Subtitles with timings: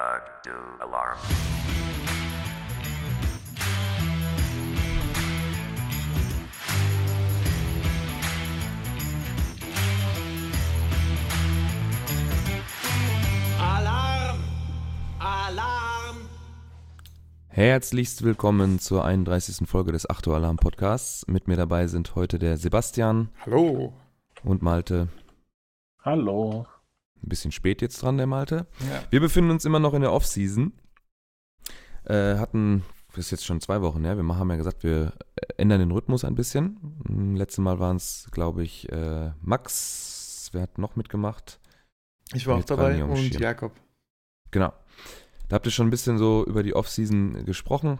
[0.00, 1.18] Ugdo alarm.
[13.60, 14.38] Alarm!
[15.18, 16.16] Alarm!
[17.48, 19.68] Herzlichst willkommen zur 31.
[19.68, 21.26] Folge des 8 Uhr Alarm Podcasts.
[21.28, 23.92] Mit mir dabei sind heute der Sebastian Hallo.
[24.44, 25.08] und Malte.
[26.02, 26.64] Hallo.
[27.22, 28.66] Ein bisschen spät jetzt dran, der Malte.
[28.80, 29.02] Ja.
[29.10, 30.72] Wir befinden uns immer noch in der Off-Season.
[32.04, 35.12] Äh, hatten, das ist jetzt schon zwei Wochen her, wir haben ja gesagt, wir
[35.58, 36.98] ändern den Rhythmus ein bisschen.
[37.06, 40.48] Hm, Letztes Mal waren es, glaube ich, äh, Max.
[40.52, 41.60] Wer hat noch mitgemacht?
[42.32, 43.42] Ich war auch dabei und Schirm.
[43.42, 43.72] Jakob.
[44.50, 44.72] Genau.
[45.48, 47.98] Da habt ihr schon ein bisschen so über die Off-Season gesprochen.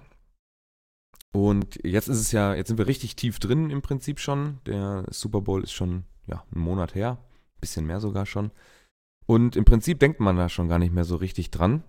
[1.33, 4.59] Und jetzt ist es ja, jetzt sind wir richtig tief drin im Prinzip schon.
[4.67, 7.19] Der Super Bowl ist schon, ja, einen Monat her.
[7.61, 8.51] Bisschen mehr sogar schon.
[9.31, 11.85] Und im Prinzip denkt man da schon gar nicht mehr so richtig dran.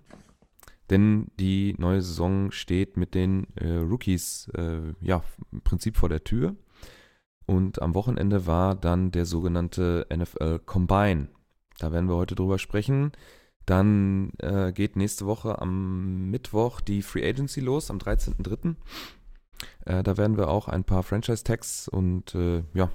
[0.91, 6.23] Denn die neue Saison steht mit den äh, Rookies, äh, ja, im Prinzip vor der
[6.23, 6.55] Tür.
[7.47, 11.29] Und am Wochenende war dann der sogenannte NFL Combine.
[11.79, 13.11] Da werden wir heute drüber sprechen.
[13.65, 18.75] Dann äh, geht nächste Woche am Mittwoch die Free Agency los, am 13.03.
[19.87, 22.91] Äh, da werden wir auch ein paar Franchise-Tags und äh, ja,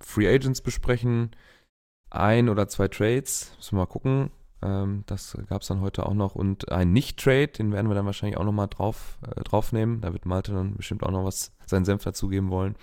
[0.00, 1.32] Free Agents besprechen.
[2.14, 4.30] Ein oder zwei Trades, müssen wir mal gucken.
[4.62, 6.34] Ähm, das gab es dann heute auch noch.
[6.34, 10.00] Und ein Nicht-Trade, den werden wir dann wahrscheinlich auch nochmal drauf, äh, draufnehmen.
[10.00, 12.76] Da wird Malte dann bestimmt auch noch was, seinen Senf dazugeben wollen.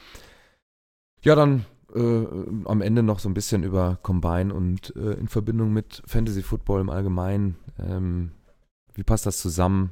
[1.21, 2.25] Ja, dann äh,
[2.66, 6.81] am Ende noch so ein bisschen über Combine und äh, in Verbindung mit Fantasy Football
[6.81, 7.58] im Allgemeinen.
[7.80, 8.31] Ähm,
[8.93, 9.91] wie passt das zusammen?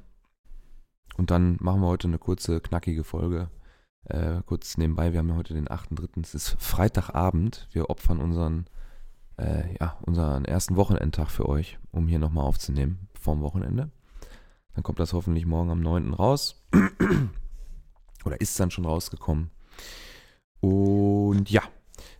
[1.17, 3.49] Und dann machen wir heute eine kurze, knackige Folge.
[4.05, 6.21] Äh, kurz nebenbei, wir haben ja heute den 8.3.
[6.21, 7.67] Es ist Freitagabend.
[7.71, 8.67] Wir opfern unseren,
[9.37, 13.91] äh, ja, unseren ersten Wochenendtag für euch, um hier nochmal aufzunehmen, vorm Wochenende.
[14.73, 16.13] Dann kommt das hoffentlich morgen am 9.
[16.13, 16.63] raus.
[18.25, 19.51] Oder ist dann schon rausgekommen.
[20.59, 21.61] Und ja,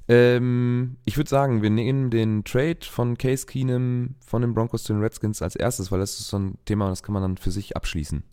[0.07, 4.93] ähm, ich würde sagen, wir nehmen den Trade von Case Keenum von den Broncos zu
[4.93, 7.51] den Redskins als erstes, weil das ist so ein Thema, das kann man dann für
[7.51, 8.23] sich abschließen.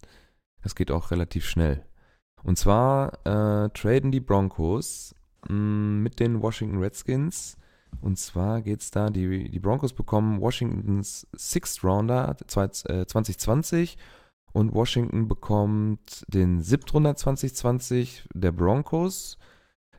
[0.62, 1.84] Das geht auch relativ schnell.
[2.42, 5.14] Und zwar äh, traden die Broncos
[5.48, 7.56] mh, mit den Washington Redskins.
[8.00, 13.96] Und zwar geht's da, die, die Broncos bekommen Washingtons Sixth Rounder zwei- äh, 2020
[14.52, 19.36] und Washington bekommt den Siebtrunder 2020 der Broncos.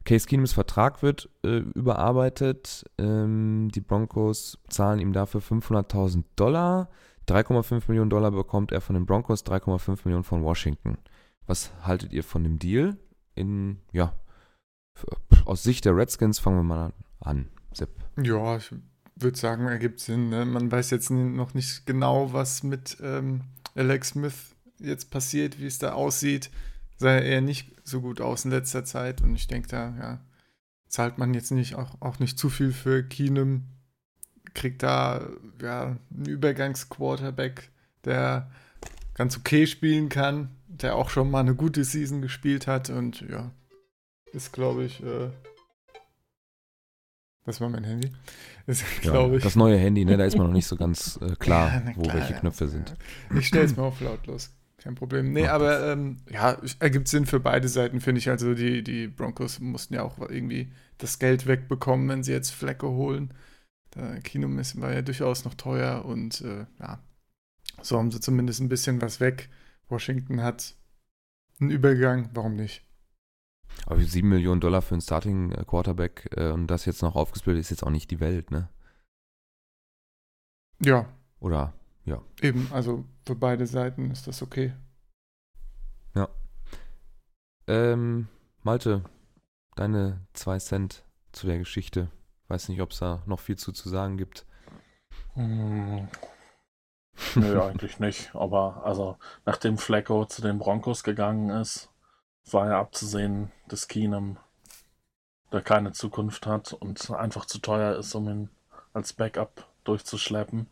[0.06, 2.86] Case Keenums Vertrag wird äh, überarbeitet.
[2.98, 6.90] Ähm, die Broncos zahlen ihm dafür 500.000 Dollar.
[7.28, 10.98] 3,5 Millionen Dollar bekommt er von den Broncos, 3,5 Millionen von Washington.
[11.48, 12.98] Was haltet ihr von dem Deal?
[13.34, 14.14] In, ja,
[15.46, 17.50] aus Sicht der Redskins fangen wir mal an.
[17.76, 17.90] Sepp.
[18.22, 18.72] Ja, ich
[19.16, 20.30] würde sagen, ergibt Sinn.
[20.30, 20.46] Ne?
[20.46, 23.42] Man weiß jetzt noch nicht genau, was mit ähm,
[23.76, 26.50] Alex Smith jetzt passiert, wie es da aussieht.
[26.98, 30.20] Sah eher nicht so gut aus in letzter Zeit und ich denke, da ja,
[30.88, 33.66] zahlt man jetzt nicht auch, auch nicht zu viel für Keenum.
[34.54, 35.28] Kriegt da
[35.62, 37.70] ja einen Übergangsquarterback,
[38.06, 38.50] der
[39.14, 43.52] ganz okay spielen kann, der auch schon mal eine gute Season gespielt hat und ja,
[44.32, 45.30] ist glaube ich, äh,
[47.46, 48.12] das war mein Handy.
[49.02, 49.44] Glaube ich.
[49.44, 51.92] Das neue Handy, ne, da ist man noch nicht so ganz äh, klar, Ja, na
[51.94, 52.40] wo klar, welche ja.
[52.40, 52.96] Knöpfe sind.
[53.30, 54.52] Ich stelle es mal auf lautlos.
[54.78, 55.32] Kein Problem.
[55.34, 58.30] Nee, Mach aber ähm, ja, ergibt Sinn für beide Seiten, finde ich.
[58.30, 62.88] Also die, die Broncos mussten ja auch irgendwie das Geld wegbekommen, wenn sie jetzt Flecke
[62.88, 63.34] holen.
[63.96, 67.00] Der Kino ist- war ja durchaus noch teuer und äh, ja,
[67.82, 69.50] so haben sie zumindest ein bisschen was weg.
[69.90, 70.76] Washington hat
[71.62, 72.85] einen Übergang, warum nicht?
[73.86, 77.62] Aber 7 Millionen Dollar für einen Starting äh, Quarterback äh, und das jetzt noch aufgesplittet
[77.62, 78.70] ist jetzt auch nicht die Welt, ne?
[80.80, 81.08] Ja,
[81.40, 81.74] Oder
[82.42, 84.74] eben, also für beide Seiten ist das okay.
[87.68, 88.28] Ähm,
[88.62, 89.04] Malte,
[89.76, 92.10] deine zwei Cent zu der Geschichte.
[92.48, 94.46] Weiß nicht, ob es da noch viel zu, zu sagen gibt.
[95.34, 96.08] Hm.
[97.36, 98.36] Nö, eigentlich nicht.
[98.36, 101.90] Aber also, nachdem Flacco zu den Broncos gegangen ist,
[102.52, 104.38] war ja abzusehen, dass Keenum
[105.50, 108.50] da keine Zukunft hat und einfach zu teuer ist, um ihn
[108.94, 110.68] als Backup durchzuschleppen.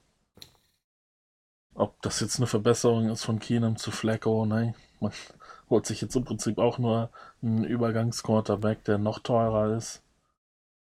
[1.76, 4.76] Ob das jetzt eine Verbesserung ist von Keenum zu Flacco, ne?
[5.00, 5.12] Man
[5.70, 7.10] holt sich jetzt im Prinzip auch nur
[7.42, 10.04] einen Übergangsquarterback, der noch teurer ist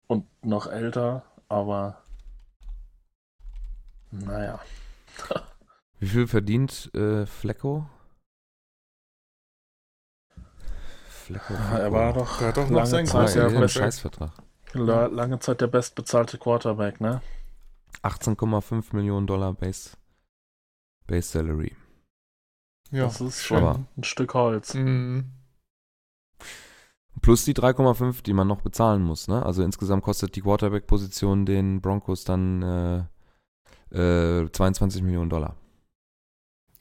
[0.08, 2.02] und noch älter, aber
[4.12, 4.60] naja.
[6.00, 7.88] Wie viel verdient äh, Flecko?
[11.30, 11.54] Flecko.
[11.74, 13.72] Er war doch, Der hat doch noch lange sein Zeit, ja, perfekt.
[13.72, 14.32] Scheißvertrag.
[14.74, 17.22] la- lange Zeit der bestbezahlte Quarterback, ne?
[18.04, 19.92] 18,5 Millionen Dollar Base.
[21.08, 21.76] Base Salary.
[22.92, 23.60] Ja, das ist schön.
[23.60, 24.74] schon ein Stück Holz.
[24.74, 25.32] Mhm.
[27.22, 29.28] Plus die 3,5, die man noch bezahlen muss.
[29.28, 29.46] Ne?
[29.46, 33.08] Also insgesamt kostet die Quarterback-Position den Broncos dann
[33.92, 35.56] äh, äh, 22 Millionen Dollar.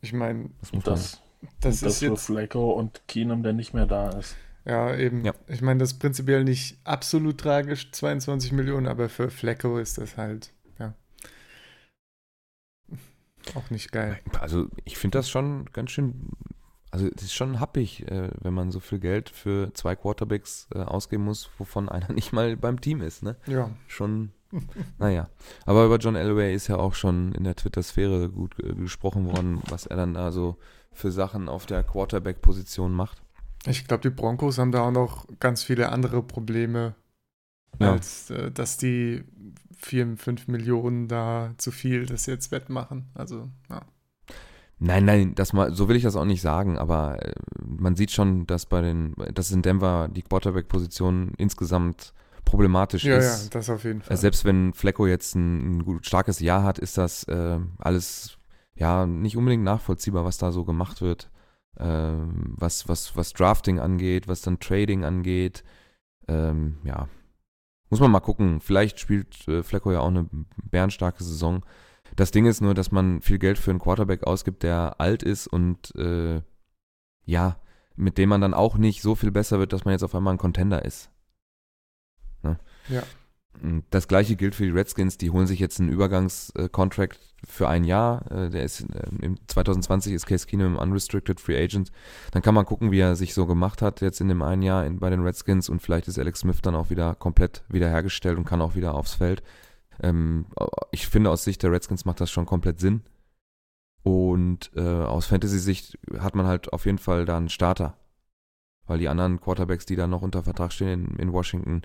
[0.00, 0.50] Ich meine,
[0.84, 1.20] Das,
[1.60, 4.36] das, das ist für jetzt Flacco und Keenum, der nicht mehr da ist.
[4.68, 5.24] Ja, eben.
[5.24, 5.32] Ja.
[5.46, 10.18] Ich meine, das ist prinzipiell nicht absolut tragisch, 22 Millionen, aber für Flecko ist das
[10.18, 10.94] halt, ja.
[13.54, 14.20] Auch nicht geil.
[14.38, 16.30] also ich finde das schon ganz schön.
[16.90, 20.78] Also es ist schon happig, äh, wenn man so viel Geld für zwei Quarterbacks äh,
[20.78, 23.22] ausgeben muss, wovon einer nicht mal beim Team ist.
[23.22, 23.36] Ne?
[23.46, 23.70] Ja.
[23.86, 24.32] Schon,
[24.98, 25.30] naja.
[25.64, 29.62] Aber über John Elway ist ja auch schon in der Twitter-Sphäre gut äh, gesprochen worden,
[29.68, 30.58] was er dann da so
[30.98, 33.22] für Sachen auf der Quarterback-Position macht.
[33.66, 36.94] Ich glaube, die Broncos haben da auch noch ganz viele andere Probleme,
[37.80, 37.92] Ja.
[37.92, 39.24] als äh, dass die
[39.78, 43.06] 4, 5 Millionen da zu viel das jetzt wettmachen.
[43.14, 43.82] Also, ja.
[44.80, 47.32] Nein, nein, das mal, so will ich das auch nicht sagen, aber äh,
[47.64, 53.18] man sieht schon, dass bei den, dass in Denver die Quarterback-Position insgesamt problematisch Ja, ja,
[53.18, 53.54] ist.
[53.54, 54.16] das auf jeden Äh, Fall.
[54.16, 58.37] Selbst wenn Flecko jetzt ein, ein starkes Jahr hat, ist das äh, alles
[58.78, 61.30] ja nicht unbedingt nachvollziehbar, was da so gemacht wird.
[61.78, 65.64] Ähm, was, was, was Drafting angeht, was dann Trading angeht.
[66.26, 67.08] Ähm, ja.
[67.90, 68.60] Muss man mal gucken.
[68.60, 70.28] Vielleicht spielt äh, Flecko ja auch eine
[70.70, 71.64] bärenstarke Saison.
[72.16, 75.46] Das Ding ist nur, dass man viel Geld für einen Quarterback ausgibt, der alt ist
[75.46, 76.42] und äh,
[77.24, 77.60] ja,
[77.96, 80.34] mit dem man dann auch nicht so viel besser wird, dass man jetzt auf einmal
[80.34, 81.10] ein Contender ist.
[82.42, 82.58] Ne?
[82.88, 83.02] Ja.
[83.90, 88.30] Das gleiche gilt für die Redskins, die holen sich jetzt einen Übergangskontrakt für ein Jahr.
[88.30, 91.90] Äh, Der ist äh, im 2020 ist Case Keenum unrestricted free agent.
[92.32, 94.84] Dann kann man gucken, wie er sich so gemacht hat jetzt in dem einen Jahr
[94.84, 98.44] in, bei den Redskins und vielleicht ist Alex Smith dann auch wieder komplett wiederhergestellt und
[98.44, 99.42] kann auch wieder aufs Feld.
[100.02, 100.46] Ähm,
[100.90, 103.02] ich finde aus Sicht der Redskins macht das schon komplett Sinn.
[104.02, 107.96] Und äh, aus Fantasy-Sicht hat man halt auf jeden Fall da einen Starter.
[108.86, 111.82] Weil die anderen Quarterbacks, die da noch unter Vertrag stehen in, in Washington,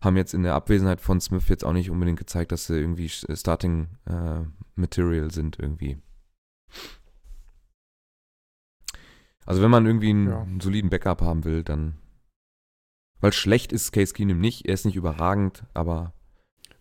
[0.00, 3.08] haben jetzt in der Abwesenheit von Smith jetzt auch nicht unbedingt gezeigt, dass sie irgendwie
[3.08, 4.40] Starting äh,
[4.74, 5.98] Material sind irgendwie.
[9.44, 10.42] Also wenn man irgendwie einen, Ja.
[10.42, 11.98] einen soliden Backup haben will, dann
[13.20, 16.12] weil schlecht ist Case Keenum nicht, er ist nicht überragend, aber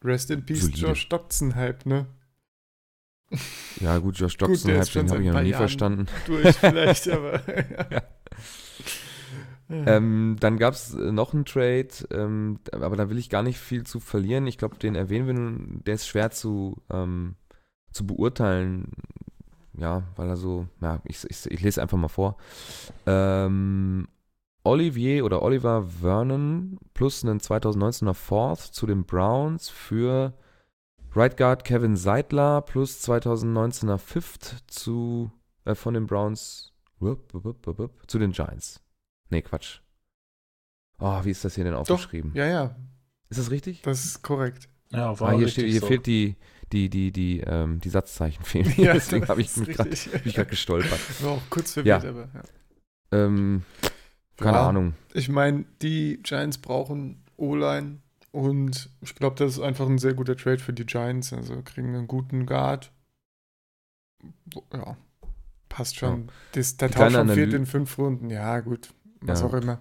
[0.04, 0.80] Rest in Peace, Solide.
[0.80, 2.08] Josh Doctson-Hype, ne?
[3.80, 6.06] ja gut, Josh ist schon den habe ich noch nie Jahren verstanden.
[6.28, 7.42] Durch vielleicht, aber.
[7.92, 8.04] Ja.
[9.70, 13.84] Ähm, dann gab es noch einen Trade, ähm, aber da will ich gar nicht viel
[13.84, 14.46] zu verlieren.
[14.46, 17.36] Ich glaube, den erwähnen wir nun, der ist schwer zu, ähm,
[17.92, 18.92] zu beurteilen.
[19.78, 22.38] Ja, weil er so, ja, ich, ich, ich lese einfach mal vor.
[23.06, 24.08] Ähm,
[24.64, 30.34] Olivier oder Oliver Vernon plus einen 2019er Fourth zu den Browns für
[31.14, 35.32] Right Guard Kevin Seidler plus 2019er Fifth zu,
[35.66, 38.85] äh, von den Browns wupp, wupp, wupp, zu den Giants.
[39.30, 39.80] Nee, Quatsch.
[41.00, 42.32] Oh, wie ist das hier denn aufgeschrieben?
[42.36, 42.76] ja, ja,
[43.30, 43.82] Ist das richtig?
[43.82, 44.70] das ist korrekt.
[44.92, 45.88] Ja, war Ah, hier richtig steht, hier so.
[45.88, 46.36] fehlt die,
[46.72, 48.70] die, die, die, ähm, die Satzzeichen fehlen.
[48.70, 51.00] hier, Deswegen das habe ich mich gerade gestolpert.
[51.24, 52.10] War auch kurz verwirrt, Ja.
[52.10, 52.44] aber ja.
[53.12, 53.64] Ähm,
[54.38, 54.70] keine Ja.
[54.70, 54.94] Ahnung.
[55.14, 58.00] Ich meine, die Giants brauchen O-Line
[58.32, 61.34] und ich glaube, das ist einfach ein sehr guter Trade für die Giants.
[61.34, 62.92] Also kriegen einen guten Guard.
[64.74, 64.98] Ja,
[65.70, 66.30] passt schon.
[66.54, 68.94] Das, der Die Tausch kleine von viert Analy- in fünf Runden, ja, gut.
[69.22, 69.48] Was Ja.
[69.48, 69.80] auch immer.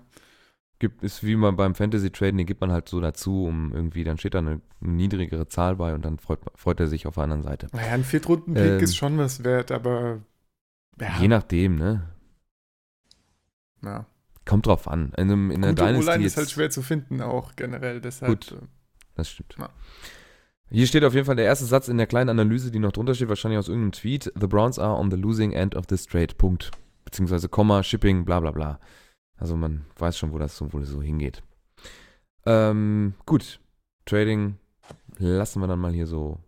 [0.80, 4.02] Gibt, ist wie man beim Fantasy Traden, den gibt man halt so dazu, um irgendwie,
[4.04, 7.22] dann steht da eine niedrigere Zahl bei und dann freut, freut er sich auf der
[7.24, 7.68] anderen Seite.
[7.72, 8.80] Naja, ein Viertrunden-Pick Ähm.
[8.80, 10.20] ist schon was wert, aber
[11.00, 12.08] ja, Je nachdem, ne?
[13.82, 14.06] ja.
[14.46, 15.12] Kommt drauf an.
[15.16, 18.00] In, einem, in einer Gute Dynasty O-Line jetzt, ist halt schwer zu finden, auch generell.
[18.02, 18.52] Deshalb, Gut.
[18.52, 18.66] äh,
[19.14, 19.56] Das stimmt.
[19.58, 19.70] Ja.
[20.70, 23.14] Hier steht auf jeden Fall der erste Satz in der kleinen Analyse, die noch drunter
[23.14, 24.32] steht, wahrscheinlich aus irgendeinem Tweet.
[24.38, 26.34] The Browns are on the losing end of this trade.
[26.36, 26.72] Punkt.
[27.06, 28.80] Beziehungsweise Komma, Shipping, bla bla bla.
[29.36, 31.42] Also man weiß schon, wo das so, so hingeht.
[32.46, 33.60] Ähm, gut.
[34.06, 34.58] Trading
[35.18, 36.38] lassen wir dann mal hier so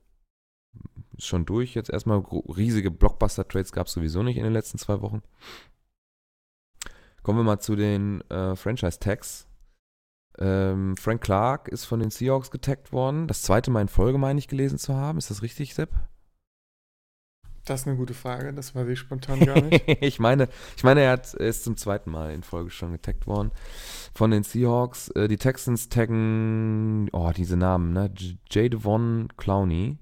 [1.19, 1.75] schon durch.
[1.75, 5.23] Jetzt erstmal riesige Blockbuster-Trades gab es sowieso nicht in den letzten zwei Wochen.
[7.23, 9.49] Kommen wir mal zu den äh, Franchise-Tags.
[10.38, 13.26] Ähm, Frank Clark ist von den Seahawks getaggt worden.
[13.26, 15.19] Das zweite Mal in Folge, meine ich, gelesen zu haben.
[15.19, 15.90] Ist das richtig, Sepp?
[17.66, 19.85] Das ist eine gute Frage, das weiß ich spontan gar nicht.
[20.00, 23.50] ich meine, ich meine, er hat, ist zum zweiten Mal in Folge schon getaggt worden
[24.14, 25.08] von den Seahawks.
[25.11, 28.11] Äh, die Texans taggen, oh, diese Namen, ne?
[28.50, 28.73] J-.
[28.73, 29.99] Devon Clowney.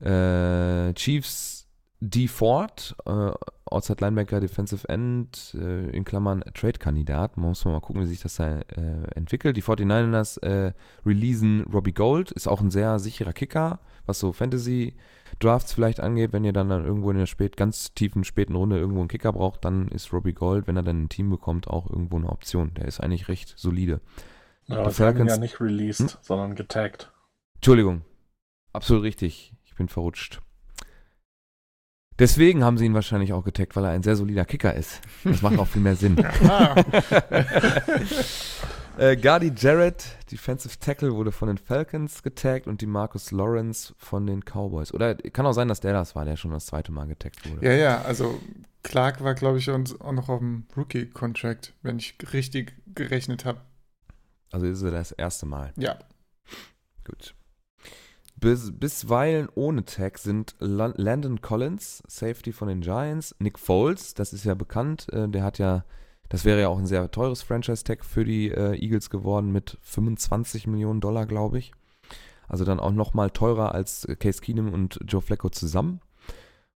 [0.00, 1.68] Äh, Chiefs
[2.00, 2.26] D.
[2.26, 3.30] Ford, äh,
[3.66, 7.36] Outside Linebacker, Defensive End, äh, in Klammern Trade-Kandidat.
[7.36, 9.56] Man muss mal gucken, wie sich das da äh, entwickelt.
[9.56, 10.72] Die 49ers äh,
[11.06, 14.32] releasen Robbie Gold, ist auch ein sehr sicherer Kicker, was so
[15.32, 16.32] Fantasy-Drafts vielleicht angeht.
[16.32, 19.32] Wenn ihr dann, dann irgendwo in der spät, ganz tiefen späten Runde irgendwo einen Kicker
[19.32, 22.74] braucht, dann ist Robbie Gold, wenn er dann ein Team bekommt, auch irgendwo eine Option.
[22.74, 24.00] Der ist eigentlich recht solide.
[24.66, 26.18] Ja, aber Falcons- ja nicht released, Hm?
[26.22, 27.10] sondern getaggt.
[27.56, 28.02] Entschuldigung,
[28.72, 29.52] absolut richtig.
[29.64, 30.40] Ich bin verrutscht.
[32.18, 35.00] Deswegen haben sie ihn wahrscheinlich auch getaggt, weil er ein sehr solider Kicker ist.
[35.24, 36.16] Das macht auch viel mehr Sinn.
[38.98, 44.26] Äh, Gardy Jarrett, Defensive Tackle, wurde von den Falcons getaggt und die Marcus Lawrence von
[44.26, 44.92] den Cowboys.
[44.92, 47.64] Oder kann auch sein, dass der das war, der schon das zweite Mal getaggt wurde.
[47.66, 48.38] ja, ja, also
[48.82, 53.60] Clark war, glaube ich, auch noch auf dem Rookie-Contract, wenn ich richtig gerechnet habe.
[54.50, 55.72] Also ist er das erste Mal.
[55.76, 55.98] Ja.
[57.04, 57.34] Gut.
[58.36, 64.32] Bis, bisweilen ohne Tag sind Lan- Landon Collins, Safety von den Giants, Nick Foles, das
[64.32, 65.84] ist ja bekannt, äh, der hat ja,
[66.32, 70.66] das wäre ja auch ein sehr teures Franchise-Tag für die äh, Eagles geworden mit 25
[70.66, 71.72] Millionen Dollar, glaube ich.
[72.48, 76.00] Also dann auch nochmal teurer als äh, Case Keenum und Joe Flacco zusammen.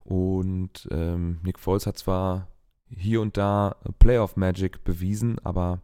[0.03, 2.47] Und ähm, Nick Foles hat zwar
[2.89, 5.83] hier und da Playoff Magic bewiesen, aber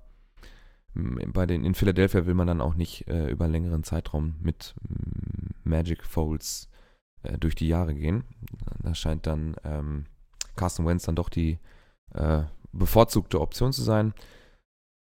[0.95, 4.33] m, bei den in Philadelphia will man dann auch nicht äh, über einen längeren Zeitraum
[4.41, 6.71] mit m, Magic Folds
[7.21, 8.23] äh, durch die Jahre gehen.
[8.81, 10.05] Da scheint dann ähm,
[10.55, 11.59] Carson Wentz dann doch die
[12.15, 14.13] äh, bevorzugte Option zu sein.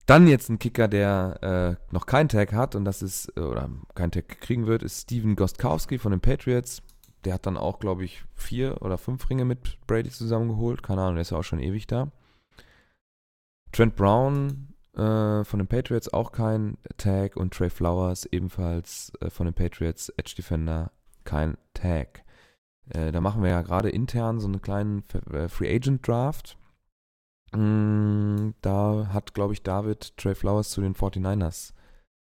[0.06, 3.70] Dann jetzt ein Kicker, der äh, noch keinen Tag hat und das ist, äh, oder
[3.94, 6.82] keinen Tag kriegen wird, ist Steven Gostkowski von den Patriots.
[7.26, 10.82] Der hat dann auch, glaube ich, vier oder fünf Ringe mit Brady zusammengeholt.
[10.82, 12.12] Keine Ahnung, der ist ja auch schon ewig da.
[13.72, 19.46] Trent Brown äh, von den Patriots auch kein Tag und Trey Flowers ebenfalls äh, von
[19.46, 20.92] den Patriots Edge Defender
[21.24, 22.24] kein Tag.
[22.90, 26.58] Äh, da machen wir ja gerade intern so einen kleinen äh, Free Agent Draft.
[27.56, 31.74] Mm, da hat, glaube ich, David Trey Flowers zu den 49ers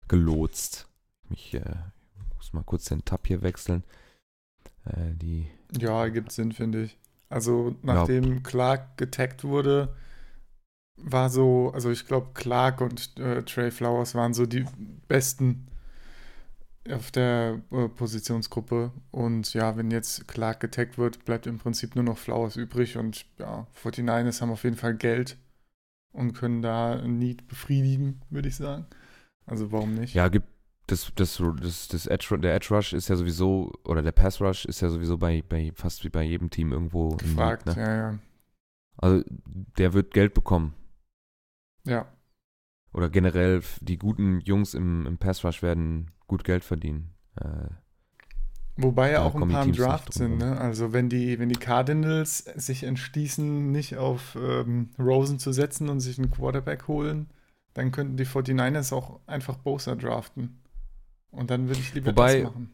[0.07, 0.87] gelotst.
[1.29, 1.75] Ich äh,
[2.35, 3.83] muss mal kurz den Tab hier wechseln.
[4.85, 6.97] Äh, die Ja, ergibt Sinn, finde ich.
[7.29, 9.93] Also, nachdem Clark getaggt wurde,
[10.95, 14.65] war so, also ich glaube, Clark und äh, Trey Flowers waren so die
[15.07, 15.67] besten
[16.91, 18.91] auf der äh, Positionsgruppe.
[19.11, 22.97] Und ja, wenn jetzt Clark getaggt wird, bleibt im Prinzip nur noch Flowers übrig.
[22.97, 25.37] Und ja, 49ers haben auf jeden Fall Geld
[26.13, 28.85] und können da ein Need befriedigen, würde ich sagen.
[29.45, 30.13] Also warum nicht?
[30.13, 30.47] Ja, gibt
[30.87, 34.65] das, das, das, das Edge, der Edge Rush ist ja sowieso, oder der Pass Rush
[34.65, 37.83] ist ja sowieso bei, bei fast wie bei jedem Team irgendwo Gefragt, League, ne?
[37.83, 38.19] ja, ja.
[38.97, 39.23] Also
[39.77, 40.73] der wird Geld bekommen.
[41.83, 42.07] Ja,
[42.93, 47.13] Oder generell die guten Jungs im, im Pass Rush werden gut Geld verdienen.
[47.41, 47.69] Äh,
[48.79, 50.37] Wobei ja auch ein paar im Draft sind.
[50.37, 50.59] Ne?
[50.59, 55.99] Also wenn die, wenn die Cardinals sich entschließen, nicht auf ähm, Rosen zu setzen und
[55.99, 57.31] sich einen Quarterback holen,
[57.73, 60.61] dann könnten die 49ers auch einfach Bosa draften.
[61.31, 62.73] Und dann würde ich lieber Wobei- das machen.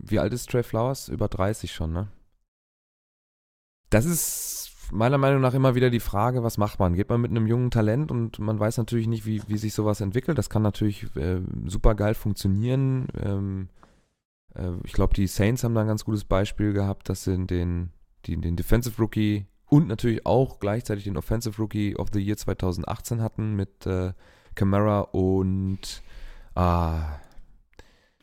[0.00, 1.08] wie alt ist Trey Flowers?
[1.08, 2.08] Über 30 schon, ne?
[3.90, 6.94] Das ist meiner Meinung nach immer wieder die Frage, was macht man?
[6.94, 10.00] Geht man mit einem jungen Talent und man weiß natürlich nicht, wie, wie sich sowas
[10.00, 10.38] entwickelt.
[10.38, 13.08] Das kann natürlich äh, super geil funktionieren.
[13.22, 13.68] Ähm,
[14.54, 17.90] äh, ich glaube, die Saints haben da ein ganz gutes Beispiel gehabt, dass sie den,
[18.24, 23.20] die, den Defensive Rookie und natürlich auch gleichzeitig den Offensive Rookie of the Year 2018
[23.20, 24.12] hatten mit äh,
[24.54, 26.02] Camara und
[26.54, 27.18] ah,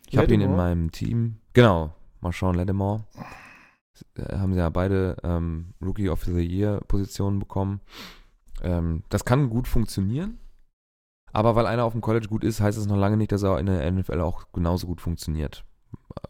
[0.10, 1.38] ich habe ihn in meinem Team.
[1.54, 3.04] Genau, Marshawn Lattimore.
[4.16, 7.82] Äh, haben sie ja beide ähm, Rookie of the Year Positionen bekommen.
[8.62, 10.40] Ähm, das kann gut funktionieren.
[11.32, 13.60] Aber weil einer auf dem College gut ist, heißt es noch lange nicht, dass er
[13.60, 15.66] in der NFL auch genauso gut funktioniert.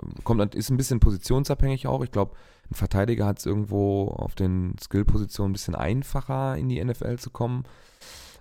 [0.01, 2.03] Ähm, Kommt, ist ein bisschen positionsabhängig auch.
[2.03, 2.35] Ich glaube,
[2.71, 7.29] ein Verteidiger hat es irgendwo auf den Skill-Positionen ein bisschen einfacher, in die NFL zu
[7.29, 7.65] kommen.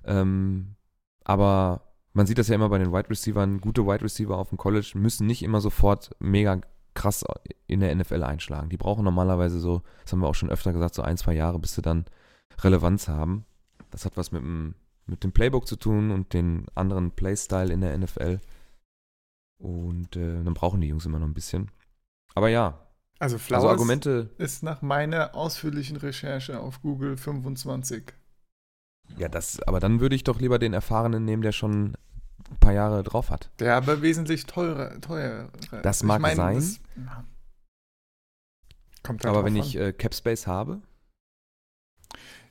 [0.04, 0.76] Ähm,
[1.24, 3.60] aber man sieht das ja immer bei den Wide Receivern.
[3.60, 6.60] Gute Wide Receiver auf dem College müssen nicht immer sofort mega
[6.94, 7.24] krass
[7.66, 8.68] in der NFL einschlagen.
[8.68, 11.58] Die brauchen normalerweise so, das haben wir auch schon öfter gesagt, so ein, zwei Jahre,
[11.58, 12.04] bis sie dann
[12.60, 13.44] Relevanz haben.
[13.90, 14.74] Das hat was mit dem,
[15.06, 18.40] mit dem Playbook zu tun und den anderen Playstyle in der NFL.
[19.58, 21.70] Und äh, dann brauchen die Jungs immer noch ein bisschen.
[22.34, 22.86] Aber ja,
[23.18, 28.12] Also Flowers also Argumente, ist nach meiner ausführlichen Recherche auf Google 25.
[29.18, 31.96] ja, das, aber dann würde ich doch lieber den Erfahrenen nehmen, der schon
[32.52, 33.50] ein paar Jahre drauf hat.
[33.58, 35.00] Der aber wesentlich teurer.
[35.00, 35.48] teurer.
[35.82, 36.54] Das mag sein.
[36.56, 37.24] das- ja.
[39.02, 39.60] Kommt halt aber wenn an.
[39.62, 40.80] ich äh, Cap Space habe,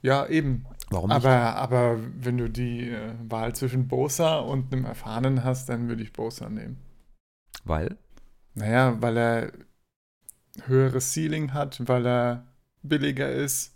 [0.02, 0.66] Ja, eben.
[0.90, 1.16] warum nicht?
[1.26, 6.04] Aber, aber wenn du die äh, Wahl zwischen Bosa und einem Erfahrenen hast, dann würde
[6.04, 6.78] ich Bosa nehmen.
[7.64, 7.98] Weil?
[8.54, 9.52] Naja, weil er
[10.66, 12.46] höheres Ceiling hat, weil er
[12.84, 13.74] billiger ist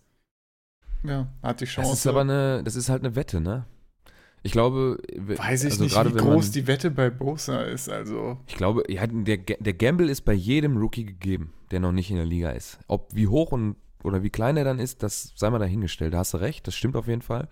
[1.03, 1.91] ja, hat die Chance.
[1.91, 3.65] Das ist aber eine, das ist halt eine Wette, ne?
[4.45, 7.89] Ich glaube, Weiß ich also nicht, gerade wie groß man, die Wette bei Bosa ist.
[7.89, 12.11] Also, Ich glaube, ja, der, der Gamble ist bei jedem Rookie gegeben, der noch nicht
[12.11, 12.77] in der Liga ist.
[12.87, 16.13] Ob wie hoch und oder wie klein er dann ist, das sei mal dahingestellt.
[16.13, 17.49] Da hast du recht, das stimmt auf jeden Fall.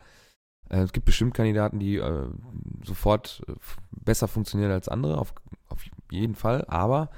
[0.69, 2.27] Äh, es gibt bestimmt Kandidaten, die äh,
[2.83, 3.53] sofort äh,
[3.89, 5.33] besser funktionieren als andere, auf,
[5.69, 6.63] auf jeden Fall.
[6.67, 7.09] Aber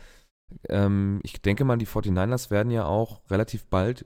[0.70, 4.06] ähm, ich denke mal, die 49ers werden ja auch relativ bald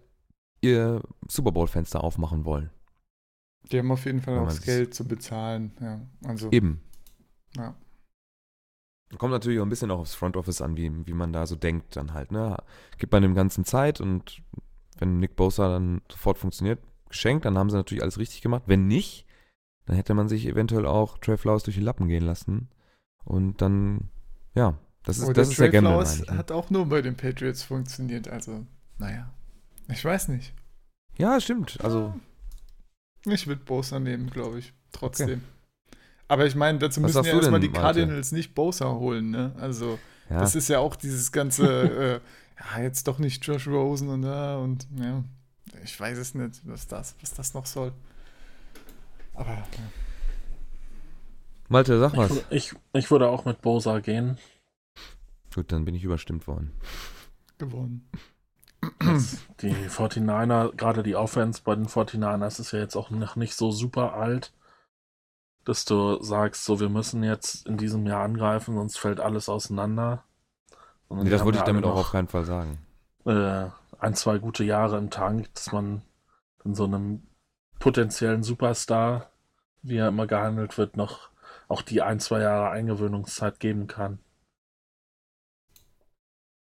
[0.62, 2.72] ihr Super Bowl-Fenster aufmachen wollen.
[3.72, 5.72] Die haben auf jeden Fall auch das Geld zu bezahlen.
[5.80, 6.82] Ja, also, Eben.
[7.56, 7.76] ja.
[9.18, 11.56] Kommt natürlich auch ein bisschen auch aufs Front Office an, wie, wie man da so
[11.56, 12.32] denkt dann halt.
[12.32, 12.56] Ne?
[13.00, 14.44] Gibt man dem Ganzen Zeit und
[15.00, 18.64] wenn Nick Bosa dann sofort funktioniert, geschenkt, dann haben sie natürlich alles richtig gemacht.
[18.68, 19.26] Wenn nicht,
[19.86, 22.70] dann hätte man sich eventuell auch Trey Flowers durch die Lappen gehen lassen.
[23.24, 24.10] Und dann,
[24.54, 26.06] ja, das ist, Aber das der ist der Trey Gamble.
[26.06, 28.28] Flowers hat auch nur bei den Patriots funktioniert.
[28.28, 28.66] Also,
[29.00, 29.34] naja.
[29.88, 30.54] Ich weiß nicht.
[31.18, 31.80] Ja, stimmt.
[31.84, 32.14] Also,
[33.26, 34.74] Ich würde Bosa nehmen, glaube ich.
[34.92, 35.44] Trotzdem.
[36.28, 37.82] Aber ich meine, dazu Was müssen ja erstmal die Malte?
[38.02, 39.54] Cardinals nicht Bosa holen, ne?
[39.60, 39.98] Also,
[40.30, 40.40] ja.
[40.40, 42.22] das ist ja auch dieses ganze,
[42.58, 45.24] äh, ja, jetzt doch nicht Josh Rosen und da und ja.
[45.84, 47.92] Ich weiß es nicht, was das, was das noch soll.
[49.34, 49.68] Aber ja,
[51.68, 52.32] Malte, sag Ich, was.
[52.32, 54.38] wür- ich, ich würde auch mit Bosa gehen.
[55.54, 56.72] Gut, dann bin ich überstimmt worden.
[57.58, 58.08] gewonnen.
[59.62, 63.72] Die 49er, gerade die Offense bei den 49ers ist ja jetzt auch noch nicht so
[63.72, 64.54] super alt,
[65.66, 70.24] dass du sagst, so wir müssen jetzt in diesem Jahr angreifen, sonst fällt alles auseinander.
[71.08, 72.80] Sondern Nee, das wollte ja ich damit auch auf keinen Fall sagen.
[73.26, 73.68] äh,
[74.00, 76.02] ein, zwei gute Jahre im Tank, dass man
[76.64, 77.24] in so einem
[77.80, 79.32] potenziellen Superstar,
[79.82, 81.30] wie er immer gehandelt wird, noch
[81.68, 84.20] auch die ein, zwei Jahre Eingewöhnungszeit geben kann.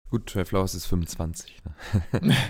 [0.10, 1.62] Gut, Trey Flowers ist 25.
[2.22, 2.36] Ne?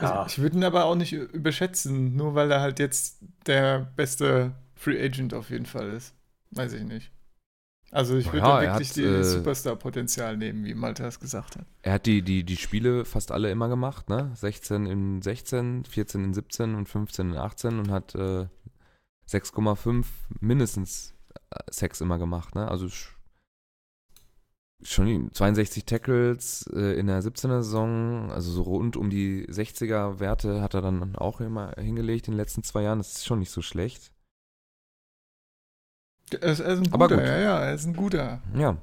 [0.00, 4.52] Ja, Ich würde ihn aber auch nicht überschätzen, nur weil er halt jetzt der beste
[4.74, 6.14] Free Agent auf jeden Fall ist.
[6.52, 7.10] Weiß ich nicht.
[7.90, 11.64] Also ich würde Ja, da wirklich die äh, Superstar-Potenzial nehmen, wie Malte das gesagt hat.
[11.82, 14.30] Er hat die, die, die Spiele fast alle immer gemacht, ne?
[14.34, 18.46] 16 in 16, 14 in 17 und 15 in 18 und hat äh,
[19.28, 20.04] 6,5
[20.40, 21.14] mindestens
[21.50, 22.68] äh, Sex immer gemacht, ne?
[22.68, 22.88] Also
[24.82, 30.20] schon die 62 Tackles äh, in der 17er Saison, also so rund um die 60er
[30.20, 32.98] Werte hat er dann auch immer hingelegt in den letzten zwei Jahren.
[32.98, 34.12] Das ist schon nicht so schlecht.
[36.30, 37.26] Er ist, er ist ein Aber guter, gut.
[37.26, 38.42] ja, ja, er ist ein guter.
[38.54, 38.76] Ja.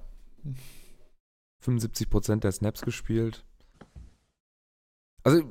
[1.64, 3.46] 75% der Snaps gespielt.
[5.24, 5.44] Also,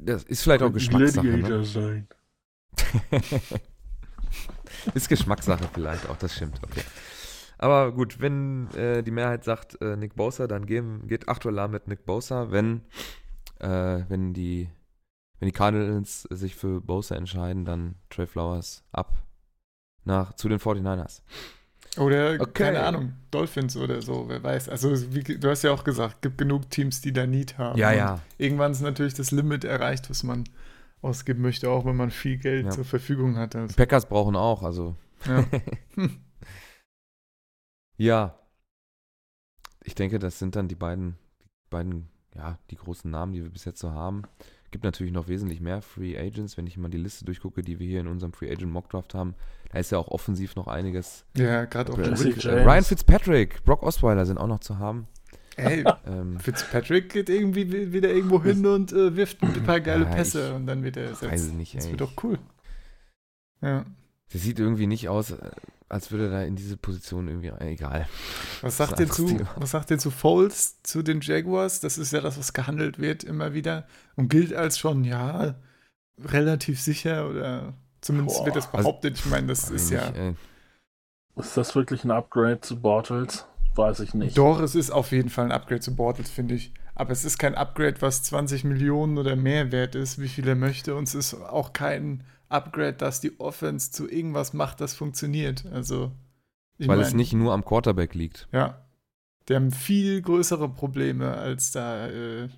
[0.00, 1.26] das ist vielleicht auch Geschmackssache.
[1.26, 1.64] Ne?
[1.64, 2.08] Sein.
[4.94, 6.60] ist Geschmackssache vielleicht auch, das stimmt.
[6.62, 6.82] Okay.
[7.58, 11.88] Aber gut, wenn äh, die Mehrheit sagt äh, Nick Bosa, dann gehen, geht Achtualar mit
[11.88, 12.50] Nick Bosa.
[12.50, 12.82] Wenn,
[13.60, 14.68] äh, wenn, die,
[15.40, 19.14] wenn die Cardinals sich für Bosa entscheiden, dann Trey Flowers ab
[20.04, 21.22] nach, zu den 49ers.
[21.98, 22.64] Oder, Okay.
[22.64, 24.68] keine Ahnung, Dolphins oder so, wer weiß.
[24.68, 27.78] Also, wie, du hast ja auch gesagt, gibt genug Teams, die da Need haben.
[27.78, 28.20] Ja, Und ja.
[28.36, 30.44] Irgendwann ist natürlich das Limit erreicht, was man
[31.00, 32.70] ausgeben möchte, auch wenn man viel Geld Ja.
[32.70, 33.56] zur Verfügung hat.
[33.56, 34.94] Also, Packers brauchen auch, also.
[35.26, 35.42] ja.
[37.96, 38.38] Ja.
[39.84, 43.50] Ich denke, das sind dann die beiden, die beiden, ja, die großen Namen, die wir
[43.50, 44.22] bis jetzt so haben.
[44.72, 47.86] Gibt natürlich noch wesentlich mehr Free Agents, wenn ich mal die Liste durchgucke, die wir
[47.86, 49.34] hier in unserem Free Agent Mockdraft haben.
[49.70, 51.24] Da ist ja auch offensiv noch einiges.
[51.36, 52.66] ja, gerade auch Jesse Rick, äh, James.
[52.66, 55.06] Ryan Fitzpatrick, Brock Osweiler sind auch noch zu haben.
[55.56, 60.04] Ey, Ähm, Fitzpatrick geht irgendwie wi- wieder irgendwo hin und äh, wirft ein paar geile
[60.04, 61.54] Ja, Pässe ich und dann wird er weiß es ersetzt.
[61.54, 61.92] nicht, Das ey.
[61.92, 62.38] wird doch cool.
[63.62, 63.86] Ja.
[64.32, 65.50] Das sieht irgendwie nicht aus, äh,
[65.88, 67.48] als würde er da in diese Position irgendwie.
[67.48, 68.08] äh, Egal.
[68.62, 71.80] Was sagt ihr zu, was sagt ihr zu Foles, zu den Jaguars?
[71.80, 75.54] Das ist ja das, was gehandelt wird immer wieder und gilt als schon, ja,
[76.24, 78.46] relativ sicher oder zumindest Boah.
[78.46, 79.18] wird das behauptet.
[79.18, 80.08] ich meine, das ist ja.
[80.08, 80.34] Äh,
[81.36, 83.44] Ist das wirklich ein Upgrade zu Bortles?
[83.74, 84.38] Weiß ich nicht.
[84.38, 86.72] Doch, es ist auf jeden Fall ein Upgrade zu Bortles, finde ich.
[86.94, 90.54] Aber es ist kein Upgrade, was 20 Millionen oder mehr wert ist, wie viel er
[90.54, 90.94] möchte.
[90.94, 95.66] Und es ist auch kein Upgrade, dass die Offense zu irgendwas macht, das funktioniert.
[95.72, 96.12] Also,
[96.78, 98.48] weil es mein, nicht nur am Quarterback liegt.
[98.52, 98.82] Ja.
[99.48, 102.08] Die haben viel größere Probleme als da.
[102.08, 102.48] Äh,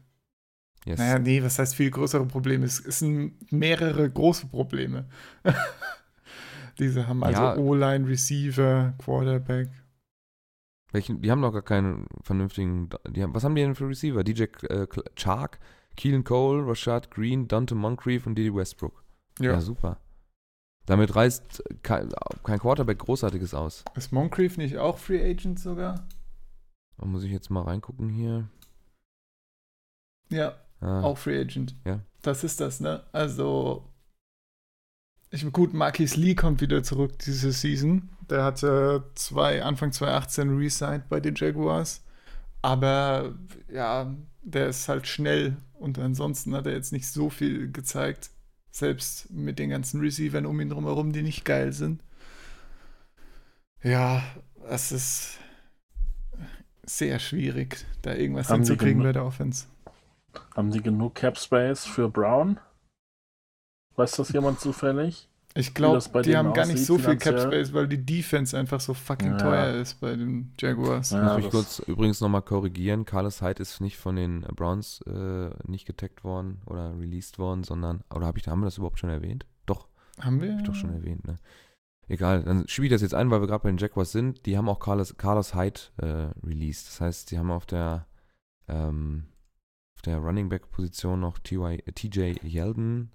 [0.85, 0.99] Yes.
[0.99, 2.65] naja, nee, was heißt viel größere Probleme?
[2.65, 5.07] Es, es sind mehrere große Probleme.
[6.79, 7.57] Diese haben also Ja.
[7.57, 9.69] O-Line, Receiver, Quarterback.
[10.93, 12.89] Welchen, die haben doch gar keinen vernünftigen.
[13.19, 14.25] Haben, was haben die denn für Receiver?
[14.25, 15.59] DJ äh, Chark,
[15.97, 19.05] Keelan Cole, Rashad Green, Dante Moncrief und Didi Westbrook.
[19.41, 19.61] Ja, Ja.
[19.61, 19.99] super.
[20.87, 22.09] Damit reißt kein,
[22.45, 23.85] kein Quarterback Großartiges aus.
[23.95, 26.07] Ist Moncrief nicht auch Free Agent sogar?
[26.97, 28.49] Da muss ich jetzt mal reingucken hier.
[30.31, 31.75] Ja, Ah, auch Free Agent.
[31.85, 32.01] Ja.
[32.23, 33.03] Das ist das, ne?
[33.13, 33.85] Also,
[35.31, 38.09] Ich, gut, Marquis Lee kommt wieder zurück diese Season.
[38.31, 42.03] Der hatte zwei, Anfang 2018 resigned bei den Jaguars.
[42.63, 43.35] Aber
[43.71, 48.31] ja, der ist halt schnell und ansonsten hat er jetzt nicht so viel gezeigt.
[48.71, 52.03] Selbst mit den ganzen Receivern um ihn drumherum, die nicht geil sind.
[53.83, 54.23] Ja,
[54.69, 55.39] es ist
[56.85, 59.67] sehr schwierig, da irgendwas Haben hinzukriegen bei der Offense.
[60.55, 62.61] Haben die genug Cap Space für Brown?
[63.97, 65.28] Weiß das jemand zufällig?
[65.55, 67.41] Ich glaube, die haben gar nicht so viel Cap?
[67.41, 69.39] Space, weil die Defense einfach so fucking Ja.
[69.39, 71.11] teuer ist bei den Jaguars.
[71.11, 73.05] Ja, Muss das- kurz übrigens nochmal korrigieren.
[73.05, 78.05] Carlos Hyde ist nicht von den Browns äh, nicht getaggt worden oder released worden, sondern,
[78.15, 79.47] oder hab ich, haben wir das überhaupt schon erwähnt?
[79.67, 79.89] Doch,
[80.21, 80.53] Haben wir?
[80.53, 81.37] hab ich doch schon erwähnt, ne?
[82.11, 84.47] Egal, dann schiebe ich das jetzt ein, weil wir gerade bei den Jaguars sind.
[84.47, 86.87] Die haben auch Carlos, Carlos Hyde äh, released.
[86.89, 88.07] Das heißt, die haben auf der,
[88.69, 89.25] ähm,
[89.97, 93.11] auf der Running Back Position noch TY, äh, TJ Yeldon,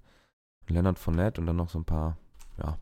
[0.68, 2.18] Leonard Fournette und dann noch so ein paar,
[2.58, 2.78] ja,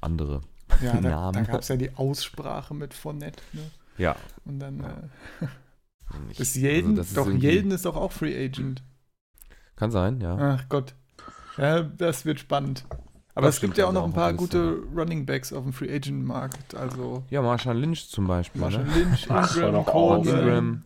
[0.00, 0.40] andere.
[0.82, 1.46] Ja, da, da Namen.
[1.46, 3.40] gab es ja die Aussprache mit Fournette.
[3.52, 3.70] Ne?
[3.98, 4.16] Ja.
[4.44, 5.46] Und dann Ja.
[5.46, 8.82] äh, nicht- ist Jelden, also das ist doch Jelden ist doch auch Free Agent.
[9.76, 10.36] Kann sein, ja.
[10.58, 10.94] Ach Gott.
[11.58, 12.84] Ja, das wird spannend.
[13.36, 15.72] Aber Das es gibt ja auch noch ein paar der gute Running Backs auf dem
[15.72, 16.74] Free Agent Markt.
[16.76, 18.94] Also Ja, Marshall Lynch zum Beispiel, Marshall ne?
[18.94, 20.38] Lynch, Ingram, auf, Coleman.
[20.38, 20.82] Ingram,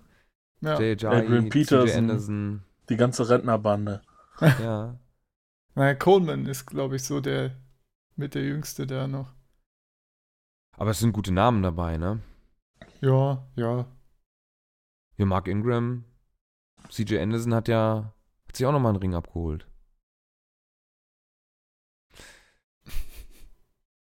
[0.63, 0.81] Ja.
[0.81, 1.99] Jay Adrian Peterson.
[1.99, 4.01] Anderson, Die ganze Rentnerbande.
[4.41, 4.99] ja.
[5.75, 7.53] Naja, Coleman ist, glaube ich, so der
[8.19, 9.33] mit der Jüngste da noch.
[10.73, 12.21] Aber es sind gute Namen dabei, ne?
[13.01, 13.87] Ja, ja.
[15.17, 16.05] Hier Mark Ingram,
[16.91, 18.13] CJ Anderson hat ja,
[18.47, 19.67] hat sich auch nochmal einen Ring abgeholt.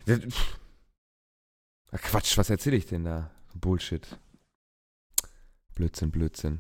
[1.92, 3.32] Ach, Quatsch, was erzähle ich denn da?
[3.56, 4.20] Bullshit.
[5.74, 6.60] Blödsinn, Blödsinn.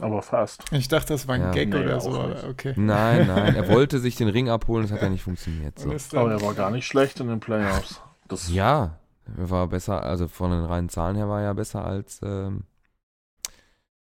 [0.00, 0.64] Aber fast.
[0.72, 1.50] Ich dachte, das war ein Ja.
[1.50, 2.10] Gag Nee, oder so,
[2.48, 2.72] okay.
[2.76, 5.78] Nein, nein, er wollte sich den Ring abholen, das hat ja nicht funktioniert.
[5.78, 5.90] So.
[6.16, 8.00] Aber er war gar nicht schlecht in den Playoffs.
[8.28, 8.98] Das Ja,
[9.36, 12.64] er war besser, also von den reinen Zahlen her war er ja besser als ähm,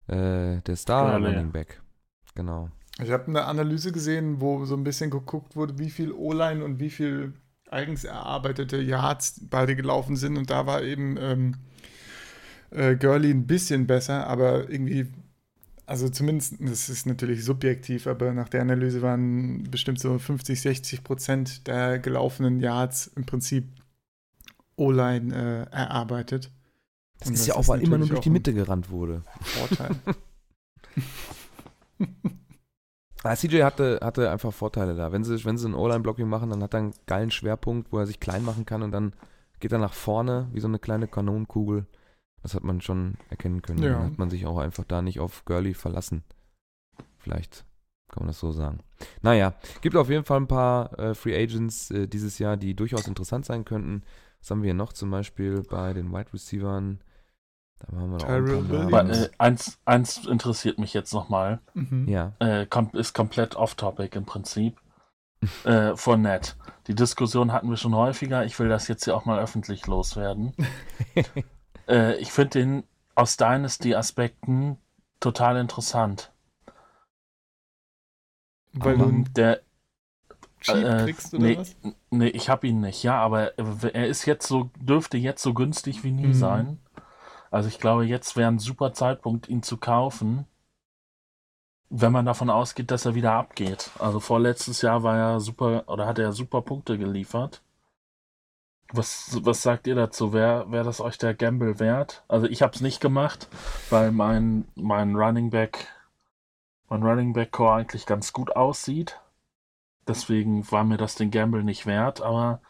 [0.07, 1.33] äh, der Star Gurley.
[1.33, 1.81] Running Back.
[2.35, 2.69] Genau.
[3.01, 6.79] ich habe eine Analyse gesehen, wo so ein bisschen geguckt wurde, wie viel O-Line und
[6.79, 7.33] wie viel
[7.69, 10.37] eigens erarbeitete Yards beide gelaufen sind.
[10.37, 11.55] Und da war eben ähm,
[12.71, 15.11] äh, Gurley ein bisschen besser, aber irgendwie,
[15.87, 21.03] also zumindest, das ist natürlich subjektiv, aber nach der Analyse waren bestimmt so 50, 60
[21.03, 23.69] Prozent der gelaufenen Yards im Prinzip
[24.75, 26.51] O-Line äh, erarbeitet.
[27.19, 29.23] Das Und ist das ja auch, weil immer nur durch die Mitte gerannt wurde.
[29.41, 29.95] Vorteil.
[33.23, 35.11] Ah, CJ hatte, hatte einfach Vorteile da.
[35.11, 38.05] Wenn sie, wenn sie ein O-Line-Blocking machen, dann hat er einen geilen Schwerpunkt, wo er
[38.05, 39.11] sich klein machen kann und dann
[39.59, 41.87] geht er nach vorne wie so eine kleine Kanonenkugel.
[42.43, 43.83] Das hat man schon erkennen können.
[43.83, 43.93] Ja.
[43.93, 46.23] Dann hat man sich auch einfach da nicht auf Gurley verlassen.
[47.17, 47.65] Vielleicht
[48.09, 48.79] kann man das so sagen.
[49.21, 53.07] Naja, gibt auf jeden Fall ein paar äh, Free Agents äh, dieses Jahr, die durchaus
[53.07, 54.03] interessant sein könnten.
[54.39, 57.01] Was haben wir noch zum Beispiel bei den Wide Receivern?
[57.79, 59.09] Da haben wir noch ein Tyrell paar aber, Namen.
[59.09, 59.27] Williams.
[59.27, 61.59] äh, eins, eins interessiert mich jetzt nochmal.
[61.73, 62.07] mhm.
[62.07, 62.33] Ja.
[62.39, 64.79] Äh, kom ist komplett off-topic im Prinzip.
[65.65, 66.55] äh, von Nett.
[66.87, 68.45] Die Diskussion hatten wir schon häufiger.
[68.45, 70.53] Ich will das jetzt hier auch mal öffentlich loswerden.
[71.87, 72.83] äh, ich finde den
[73.15, 74.77] aus Dynasty-Aspekten
[75.19, 76.31] total interessant.
[78.71, 79.61] Weil Aber du einen der,
[80.61, 81.75] Cheap äh, kriegst oder nee, was?
[82.09, 83.03] nee, ich habe ihn nicht.
[83.03, 86.33] Ja, aber er ist jetzt so, dürfte jetzt so günstig wie nie Mhm.
[86.33, 86.79] sein.
[87.51, 90.47] Also ich glaube, jetzt wäre ein super Zeitpunkt, ihn zu kaufen,
[91.89, 93.91] wenn man davon ausgeht, dass er wieder abgeht.
[93.99, 97.61] Also vorletztes Jahr war er super, oder hat er super Punkte geliefert.
[98.93, 100.33] Was, was sagt ihr dazu?
[100.33, 102.23] Wäre wär das euch der Gamble wert?
[102.27, 103.47] Also ich habe es nicht gemacht,
[103.89, 105.87] weil mein, mein Running Back,
[106.89, 109.19] mein Running Back Core eigentlich ganz gut aussieht.
[110.07, 112.61] Deswegen war mir das den Gamble nicht wert, aber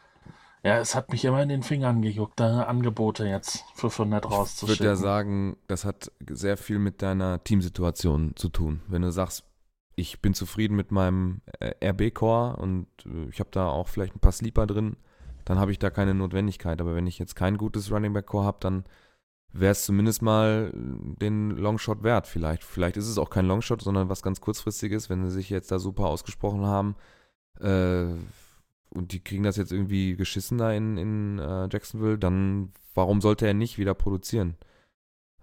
[0.63, 4.31] ja, es hat mich immer in den Fingern gejuckt, da Angebote jetzt für Fournette Ich
[4.31, 4.85] würde rauszuschicken.
[4.85, 8.81] ja sagen, das hat sehr viel mit deiner Teamsituation zu tun.
[8.87, 9.45] Wenn du sagst,
[9.95, 14.19] ich bin zufrieden mit meinem äh, RB-Core und äh, ich habe da auch vielleicht ein
[14.19, 14.97] paar Sleeper drin,
[15.47, 16.81] dann habe ich da keine Notwendigkeit.
[16.81, 18.83] Aber wenn ich jetzt kein gutes Running Back Core habe, dann
[19.53, 22.27] wäre es zumindest mal den Longshot wert.
[22.27, 25.71] Vielleicht, vielleicht ist es auch kein Longshot, sondern was ganz kurzfristiges, wenn sie sich jetzt
[25.71, 26.97] da super ausgesprochen haben.
[27.61, 28.07] Äh,
[28.89, 33.47] und die kriegen das jetzt irgendwie geschissen da in, in äh, Jacksonville, dann warum sollte
[33.47, 34.55] er nicht wieder produzieren?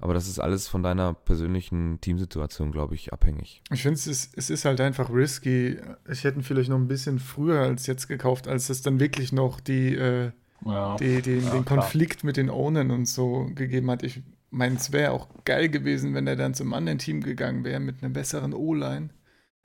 [0.00, 3.62] Aber das ist alles von deiner persönlichen Teamsituation, glaube ich, abhängig.
[3.72, 5.78] Ich finde, es ist, es ist halt einfach risky.
[6.11, 9.33] Ich hätte ihn vielleicht noch ein bisschen früher als jetzt gekauft, als es dann wirklich
[9.33, 10.33] noch die, äh,
[10.66, 10.96] ja.
[10.96, 11.80] die, die, Ja, den klar.
[11.80, 14.02] Konflikt mit den Ownern und so gegeben hat.
[14.02, 17.80] Ich meine, es wäre auch geil gewesen, wenn er dann zum anderen Team gegangen wäre
[17.80, 19.11] mit einer besseren O-Line.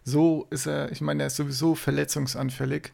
[0.04, 2.94] So ist er, ich meine, er ist sowieso verletzungsanfällig.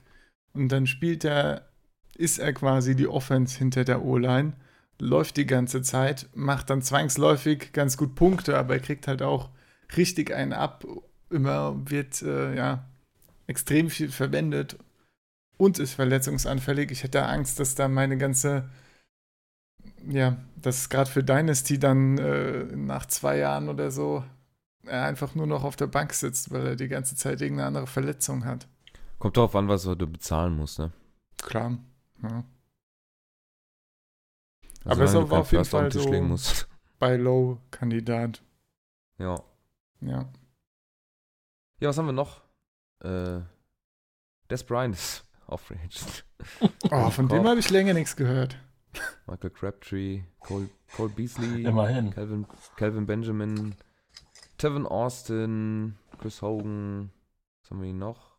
[0.54, 1.70] und dann spielt er,
[2.18, 4.54] ist er quasi die Offense hinter der O-Line,
[5.00, 9.50] läuft die ganze Zeit, macht dann zwangsläufig ganz gut Punkte, aber er kriegt halt auch
[9.96, 10.86] richtig einen ab.
[11.30, 12.86] Immer wird äh, ja
[13.48, 14.78] extrem viel verwendet
[15.58, 16.92] und ist verletzungsanfällig.
[16.92, 18.70] Ich hätte Angst, dass da meine ganze,
[20.08, 24.24] ja, dass gerade für Dynasty dann äh, nach zwei Jahren oder so
[24.84, 27.88] er einfach nur noch auf der Bank sitzt, weil er die ganze Zeit irgendeine andere
[27.88, 28.68] Verletzung hat.
[29.18, 30.92] Kommt darauf an, was du bezahlen musst, ne?
[31.42, 31.78] Klar.
[32.22, 32.44] Ja.
[34.86, 36.66] Also Aber du war auf jeden Fall Tisch so-.
[37.00, 38.42] Bei Low-Kandidat.
[39.18, 39.36] Ja.
[40.00, 40.30] Ja.
[41.80, 42.42] Ja, was haben wir noch?
[43.02, 43.42] Äh,
[44.50, 46.26] Des Bryant ist auf Free Agent.
[46.92, 48.58] Oh, von dem habe ich länger nichts gehört.
[49.28, 52.12] Michael Crabtree, Cole, Cole Beasley, Immerhin.
[52.12, 52.46] Calvin,
[52.78, 53.76] Calvin Benjamin,
[54.58, 57.12] Tevin Austin, Chris Hogan,
[57.62, 58.38] was haben wir hier noch?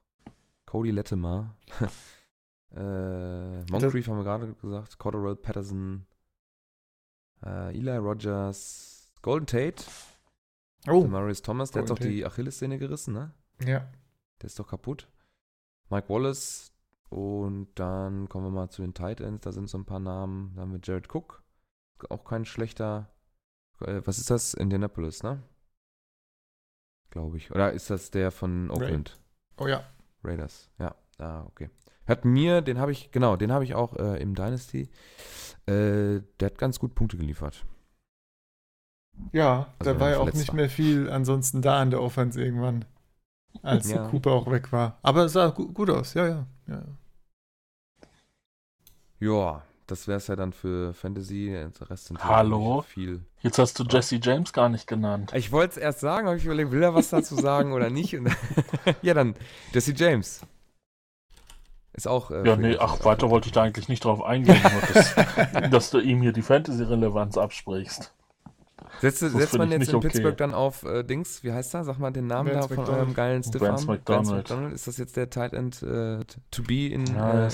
[0.64, 1.54] Cody Latimer.
[2.74, 6.06] äh, Moncrief haben wir gerade gesagt, Cordell Patterson,
[7.46, 9.84] äh, Eli Rogers, Golden Tate,
[10.88, 13.32] Oh, Demarius Thomas, der hat doch Golden die Achillessehne gerissen, ne?
[13.64, 13.88] ja.
[14.40, 15.08] Der ist doch kaputt.
[15.88, 16.72] Mike Wallace
[17.08, 20.52] und dann kommen wir mal zu den Tight Ends, da sind so ein paar Namen.
[20.54, 21.42] Da haben wir Jared Cook,
[22.10, 23.10] auch kein schlechter.
[23.80, 24.54] Äh, was ist das?
[24.54, 25.42] Indianapolis, ne?
[27.10, 27.50] Glaube ich.
[27.50, 29.18] Oder ist das der von Oakland?
[29.56, 29.84] Oh ja.
[30.22, 30.70] Raiders.
[30.78, 31.70] Ja, ah, okay.
[32.06, 34.88] Hat mir, den habe ich, genau, den habe ich auch äh, im Dynasty.
[35.66, 37.64] Äh, der hat ganz gut Punkte geliefert.
[39.32, 40.54] Ja, Also da war ja auch nicht war.
[40.56, 42.84] mehr viel ansonsten da an der Offense irgendwann.
[43.62, 44.08] Als Ja.
[44.08, 44.98] Cooper auch weg war.
[45.02, 46.46] Aber es sah gu gut aus, ja, ja.
[46.68, 46.82] ja.
[49.18, 51.46] Ja, das wäre es ja dann für Fantasy.
[51.80, 52.82] Der Rest sind Hallo?
[52.82, 53.24] viel.
[53.40, 55.32] Jetzt hast du Jesse James gar nicht genannt.
[55.34, 58.14] Ich wollte es erst sagen, habe ich überlegt, will er was dazu sagen oder nicht?
[58.16, 58.28] Und
[59.02, 59.34] ja, dann
[59.72, 60.42] Jesse James.
[61.96, 62.30] Ist auch.
[62.30, 65.14] Äh, Ja, nee, ach, weiter wollte ich da eigentlich nicht drauf eingehen, nur dass,
[65.70, 68.12] dass du ihm hier die Fantasy-Relevanz absprichst.
[69.00, 70.08] Setzt, das setzt man jetzt nicht in okay.
[70.08, 71.84] Pittsburgh dann auf äh, Dings, wie heißt er?
[71.84, 73.02] Sag mal den Namen Vance da von McDonald.
[73.02, 73.70] eurem geilen Stiffarm.
[73.72, 74.48] Vance McDonald.
[74.48, 74.74] McDonald.
[74.74, 77.06] Ist das jetzt der Tight End äh, to be in.
[77.06, 77.50] Ja, äh,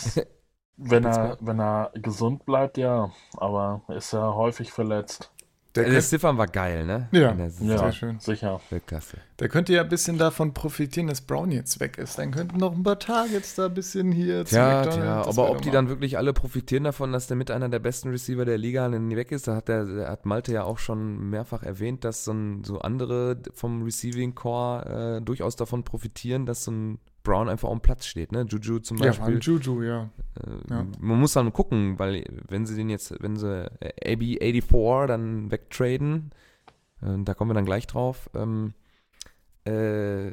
[0.76, 1.38] Wenn er, Pittsburgh?
[1.40, 3.10] wenn er gesund bleibt, ja.
[3.36, 5.31] Aber ist er häufig verletzt.
[5.74, 7.08] Der, der könnt, Stiffarm war geil, ne?
[7.12, 7.32] Ja.
[7.32, 7.46] Der.
[7.46, 8.20] Ja, Sehr schön.
[8.20, 8.60] sicher.
[8.68, 9.16] Weltklasse.
[9.38, 12.18] der könnte ja ein bisschen davon profitieren, dass Brown jetzt weg ist.
[12.18, 15.50] Dann könnten noch ein paar Targets da ein bisschen hier zu Tja, tja, Das aber
[15.50, 18.44] ob die mal- dann wirklich alle profitieren davon, dass der mit einer der besten Receiver
[18.44, 21.62] der Liga nie weg ist, da hat, der, der hat Malte ja auch schon mehrfach
[21.62, 26.70] erwähnt, dass so, ein, so andere vom Receiving Core äh, durchaus davon profitieren, dass so
[26.70, 28.46] ein Brown einfach auf dem Platz steht, ne?
[28.48, 29.34] Juju zum Ja, Beispiel.
[29.36, 30.10] ein Juju, ja.
[30.44, 30.86] Äh, Ja.
[31.00, 36.30] Man muss dann gucken, weil wenn sie den jetzt, wenn sie äh, AB84 dann wegtraden,
[37.02, 38.74] äh, da kommen wir dann gleich drauf, ähm,
[39.64, 40.32] äh,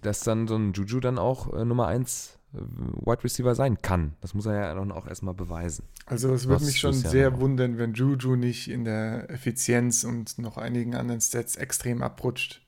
[0.00, 4.14] dass dann so ein Juju dann auch äh, Nummer 1 äh, Wide Receiver sein kann.
[4.20, 5.84] Das muss er ja dann auch erstmal beweisen.
[6.06, 10.04] Also es würde mich schon ja sehr noch- wundern, wenn Juju nicht in der Effizienz
[10.04, 12.61] und noch einigen anderen Stats extrem abrutscht.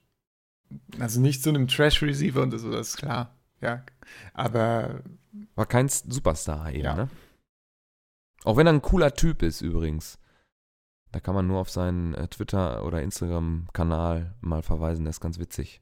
[0.98, 3.34] Also nicht zu einem Trash-Receiver und so, das ist klar.
[3.60, 3.84] Ja,
[4.34, 5.02] aber
[5.54, 6.94] War kein Superstar eben, Ja.
[6.94, 7.08] ne?
[8.44, 10.18] Auch wenn er ein cooler Typ ist übrigens.
[11.12, 15.38] Da kann man nur auf seinen äh, Twitter- oder Instagram-Kanal mal verweisen, der ist ganz
[15.38, 15.80] witzig.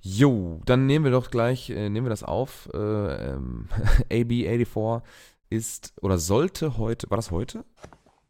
[0.00, 2.68] Jo, dann nehmen wir doch gleich, äh, nehmen wir das auf.
[2.72, 2.78] Äh,
[3.32, 3.68] ähm,
[4.10, 5.02] AB84
[5.50, 7.64] ist oder sollte heute, war das heute?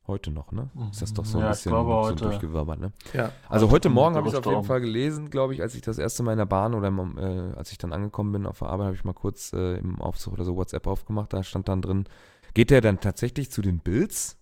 [0.08, 0.70] Heute noch, ne?
[0.90, 2.92] Ist das doch so ein Ja, bisschen so durchgewirbert, ne?
[3.12, 5.82] ja, Also heute Morgen habe ich es auf jeden Fall gelesen, glaube ich, als ich
[5.82, 8.60] das erste Mal in der Bahn oder im, äh, als ich dann angekommen bin auf
[8.60, 11.34] der Arbeit, habe ich mal kurz äh, im Aufzug oder so WhatsApp aufgemacht.
[11.34, 12.04] Da stand dann drin,
[12.54, 14.38] geht der dann tatsächlich zu den Bills?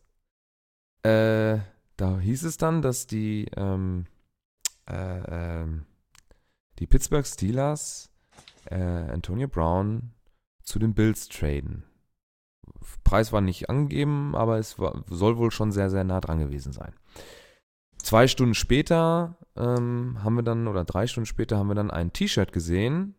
[1.02, 1.58] Äh,
[1.96, 4.06] da hieß es dann, dass die, ähm,
[4.88, 5.86] äh, ähm,
[6.78, 8.08] die Pittsburgh Steelers
[8.66, 10.12] äh, Antonio Brown
[10.62, 11.84] zu den Bills traden.
[13.04, 16.72] Preis war nicht angegeben, aber es war, soll wohl schon sehr, sehr nah dran gewesen
[16.72, 16.92] sein.
[17.98, 22.12] Zwei Stunden später ähm, haben wir dann, oder drei Stunden später haben wir dann ein
[22.12, 23.14] T-Shirt gesehen.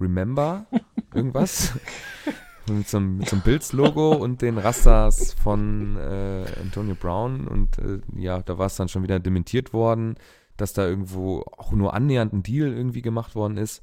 [0.00, 0.66] Remember?
[1.14, 1.72] Irgendwas?
[2.68, 7.46] mit so einem, mit so einem Bills-Logo und den Rastas von äh, Antonio Brown.
[7.46, 10.16] Und äh, ja, da war es dann schon wieder dementiert worden,
[10.56, 13.82] dass da irgendwo auch nur annähernd ein Deal irgendwie gemacht worden ist.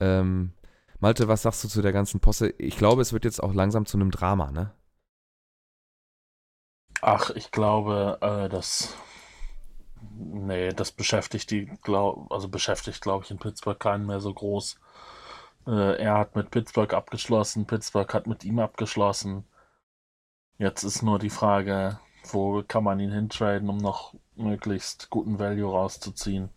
[0.00, 0.52] Ähm,
[1.00, 2.50] Malte, was sagst du zu der ganzen Posse?
[2.58, 4.74] Ich glaube, es wird jetzt auch langsam zu einem Drama, ne?
[7.00, 8.94] Ach, ich glaube, äh, das.
[10.16, 14.78] Nee, das beschäftigt die, glaub, also beschäftigt, glaube ich, in Pittsburgh keinen mehr so groß.
[15.66, 19.44] Äh, er hat mit Pittsburgh abgeschlossen, Pittsburgh hat mit ihm abgeschlossen.
[20.58, 25.70] Jetzt ist nur die Frage, wo kann man ihn hintraden, um noch möglichst guten Value
[25.70, 26.50] rauszuziehen.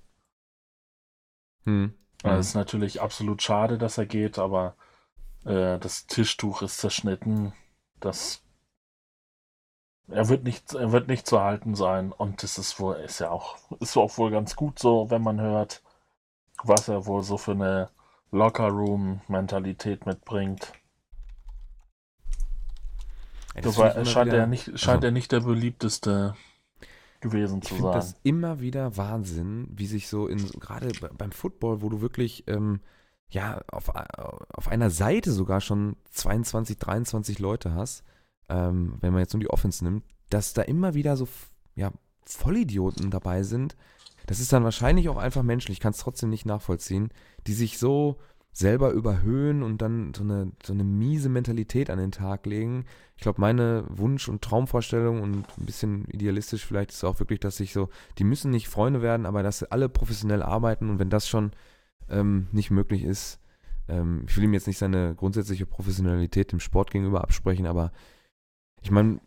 [1.64, 1.94] Hm.
[2.24, 2.32] Mhm.
[2.32, 4.76] Es ist natürlich absolut schade, dass er geht, aber
[5.46, 7.54] äh, das Tischtuch ist zerschnitten.
[8.00, 8.42] Das
[10.10, 13.30] er wird nicht, er wird nicht zu halten sein und das ist wohl, ist ja
[13.32, 15.82] auch, ist auch wohl ganz gut so, wenn man hört,
[16.64, 17.90] was er wohl so für eine
[18.32, 20.74] Locker-Room-Mentalität mitbringt.
[23.56, 26.36] Ja, war, scheint, wieder, er nicht, scheint also, er nicht der beliebteste
[27.24, 27.92] gewesen zu sein.
[27.94, 32.82] Das immer wieder Wahnsinn, wie sich so in gerade beim Football, wo du wirklich ähm,
[33.30, 38.04] ja auf, auf einer Seite sogar schon 22, 23 Leute hast,
[38.50, 41.28] ähm, wenn man jetzt nur die Offense nimmt, dass da immer wieder so
[41.76, 41.92] ja,
[42.26, 43.76] Vollidioten dabei sind.
[44.28, 47.10] Das ist dann wahrscheinlich auch einfach menschlich, ich kann es trotzdem nicht nachvollziehen,
[47.48, 48.20] die sich so
[48.54, 52.86] selber überhöhen und dann so eine, so eine miese Mentalität an den Tag legen.
[53.18, 57.58] Ich glaube, meine Wunsch- und Traumvorstellung und ein bisschen idealistisch vielleicht ist auch wirklich, dass
[57.58, 57.90] sich so,
[58.20, 61.52] die müssen nicht Freunde werden, aber dass alle professionell arbeiten und wenn das schon
[62.10, 63.40] ähm, nicht möglich ist,
[63.88, 67.92] ähm, ich will ihm jetzt nicht seine grundsätzliche Professionalität dem Sport gegenüber absprechen, aber
[68.84, 69.20] ich meine,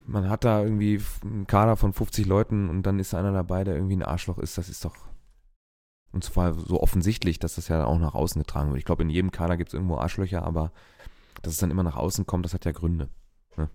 [0.00, 3.74] man hat da irgendwie einen Kader von 50 Leuten und dann ist einer dabei, der
[3.74, 4.94] irgendwie ein Arschloch ist, das ist doch
[6.12, 8.78] und zwar so offensichtlich, dass das ja auch nach außen getragen wird.
[8.78, 10.72] Ich glaube, in jedem Kader gibt es irgendwo Arschlöcher, aber
[11.42, 13.08] dass es dann immer nach außen kommt, das hat ja Gründe.
[13.56, 13.68] Ne?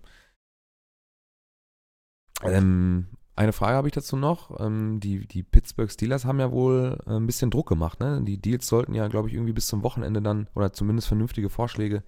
[2.42, 4.60] Ähm, eine Frage habe ich dazu noch.
[4.60, 8.00] Ähm, die, die Pittsburgh Steelers haben ja wohl äh, ein bisschen Druck gemacht.
[8.00, 8.22] Ne?
[8.22, 12.02] Die Deals sollten ja, glaube ich, irgendwie bis zum Wochenende dann, oder zumindest vernünftige Vorschläge,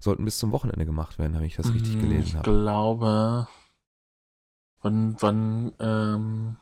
[0.00, 2.36] sollten bis zum Wochenende gemacht werden, habe ich das richtig hm, gelesen.
[2.36, 3.48] Ich glaube,
[4.82, 6.56] wann, wann ähm,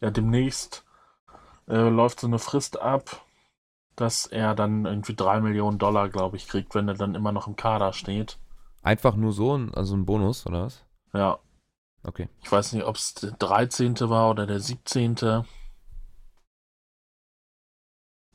[0.00, 0.84] ja, demnächst
[1.68, 3.24] äh, läuft so eine Frist ab,
[3.96, 7.46] dass er dann irgendwie drei Millionen Dollar, glaube ich, kriegt, wenn er dann immer noch
[7.46, 8.38] im Kader steht.
[8.82, 10.84] Einfach nur so, also ein Bonus, oder was?
[11.12, 11.38] Ja.
[12.04, 12.28] Okay.
[12.42, 13.96] Ich weiß nicht, ob es der 13.
[14.08, 15.44] war oder der 17.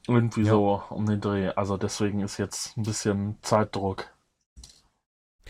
[0.06, 0.52] Irgendwie ja.
[0.52, 1.50] so um den Dreh.
[1.50, 4.12] Also deswegen ist jetzt ein bisschen Zeitdruck.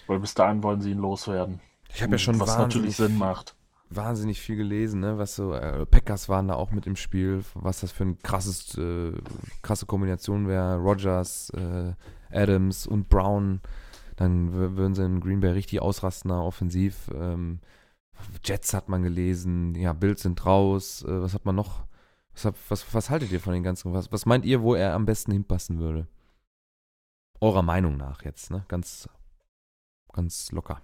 [0.05, 1.59] Weil bis dahin wollen sie ihn loswerden.
[1.89, 3.55] Ich habe ja schon was natürlich Sinn macht
[3.95, 5.17] wahnsinnig viel gelesen, ne?
[5.17, 8.77] Was so, äh, Packers waren da auch mit im Spiel, was das für ein krasses,
[8.77, 9.13] äh,
[9.61, 10.77] krasse Kombination wäre.
[10.77, 11.93] Rogers, äh,
[12.31, 13.61] Adams und Brown.
[14.15, 17.09] Dann würden sie in Green Bay richtig ausrasten, offensiv.
[17.13, 17.59] Ähm,
[18.43, 21.03] Jets hat man gelesen, ja, Bills sind raus.
[21.03, 21.85] Äh, was hat man noch?
[22.33, 23.93] Was, hat, was, was haltet ihr von den ganzen?
[23.93, 26.07] Was, was meint ihr, wo er am besten hinpassen würde?
[27.41, 28.65] Eurer Meinung nach jetzt, ne?
[28.67, 29.09] Ganz,
[30.11, 30.81] ganz locker.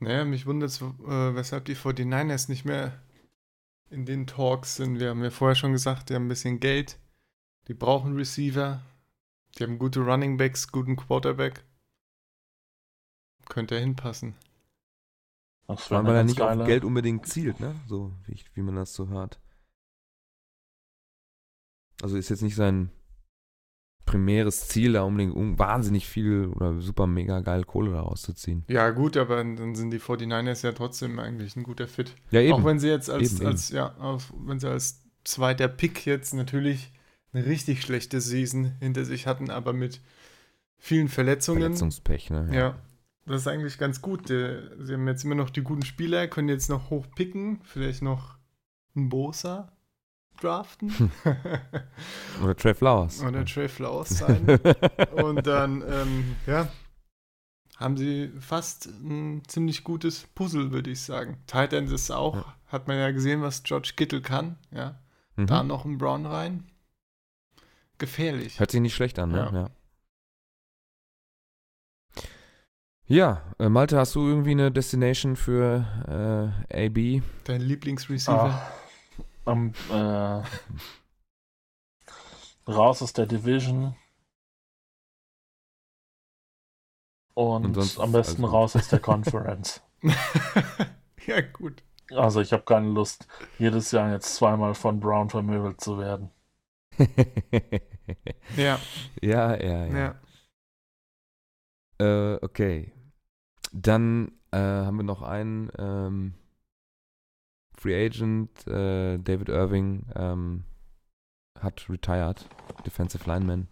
[0.00, 3.00] Naja, mich wundert es, äh, weshalb die 49ers nicht mehr
[3.90, 4.98] in den Talks sind.
[4.98, 6.98] Wir haben ja vorher schon gesagt, die haben ein bisschen Geld.
[7.68, 8.80] Die brauchen Receiver.
[9.58, 11.64] Die haben gute Running Backs, guten Quarterback.
[13.48, 14.34] Könnte er hinpassen.
[15.66, 17.74] Ach, weil er nicht auf Geld unbedingt zielt, ne?
[17.86, 19.38] So wie, ich, wie man das so hört.
[22.02, 22.90] Also ist jetzt nicht sein
[24.10, 28.64] primäres Ziel, da unbedingt wahnsinnig viel oder super mega geil Kohle daraus zu ziehen.
[28.66, 32.16] Ja, gut, aber dann sind die 49ers ja trotzdem eigentlich ein guter Fit.
[32.32, 32.54] Ja, eben.
[32.54, 33.76] Auch wenn sie jetzt als, eben, als eben.
[33.76, 36.90] ja, wenn sie als zweiter Pick jetzt natürlich
[37.32, 40.00] eine richtig schlechte Season hinter sich hatten, aber mit
[40.76, 41.60] vielen Verletzungen.
[41.60, 42.48] Verletzungspech, ne?
[42.50, 42.58] Ja.
[42.58, 42.78] ja.
[43.26, 44.26] Das ist eigentlich ganz gut.
[44.26, 48.38] Sie haben jetzt immer noch die guten Spieler, können jetzt noch hoch picken, vielleicht noch
[48.96, 49.70] ein Bosa
[50.42, 51.10] draften.
[52.42, 53.22] Oder Trey Flowers.
[53.22, 54.46] Oder Trey Flowers sein.
[55.12, 56.68] Und dann, ähm, ja,
[57.76, 61.38] haben sie fast ein ziemlich gutes Puzzle, würde ich sagen.
[61.46, 62.54] Titan ist auch, ja.
[62.66, 64.98] hat man ja gesehen, was George Kittle kann, ja.
[65.36, 65.46] Mhm.
[65.46, 66.64] Da noch ein Brown rein.
[67.98, 68.58] Gefährlich.
[68.58, 69.38] Hört sich nicht schlecht an, ne?
[69.38, 69.52] Ja.
[69.52, 69.70] ja.
[73.06, 77.24] Ja, äh, Malte, hast du irgendwie eine Destination für äh, AB?
[77.42, 78.62] Dein Lieblingsreceiver?
[78.62, 78.79] Oh
[79.50, 80.42] am, äh,
[82.70, 83.94] raus aus der Division.
[87.34, 88.56] Und, und am besten also.
[88.56, 89.82] raus aus der Conference.
[91.26, 91.82] ja, gut.
[92.10, 96.30] Also ich habe keine Lust, jedes Jahr jetzt zweimal von Brown vermöbelt zu werden.
[98.56, 98.78] ja.
[99.20, 99.98] Ja, ja, ja.
[99.98, 100.20] ja.
[102.34, 102.92] Äh, okay.
[103.72, 106.34] Dann äh, haben wir noch einen ähm,
[107.80, 110.64] Free Agent äh, David Irving ähm,
[111.58, 112.46] hat retired,
[112.84, 113.68] Defensive Lineman.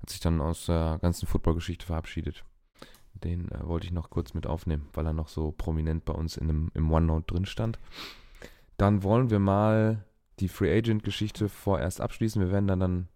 [0.00, 2.44] Hat sich dann aus der ganzen Football-Geschichte verabschiedet.
[3.14, 6.36] Den äh, wollte ich noch kurz mit aufnehmen, weil er noch so prominent bei uns
[6.36, 7.80] in dem, im OneNote drin stand.
[8.76, 10.04] Dann wollen wir mal
[10.38, 12.40] die Free Agent-Geschichte vorerst abschließen.
[12.40, 13.08] Wir werden dann, dann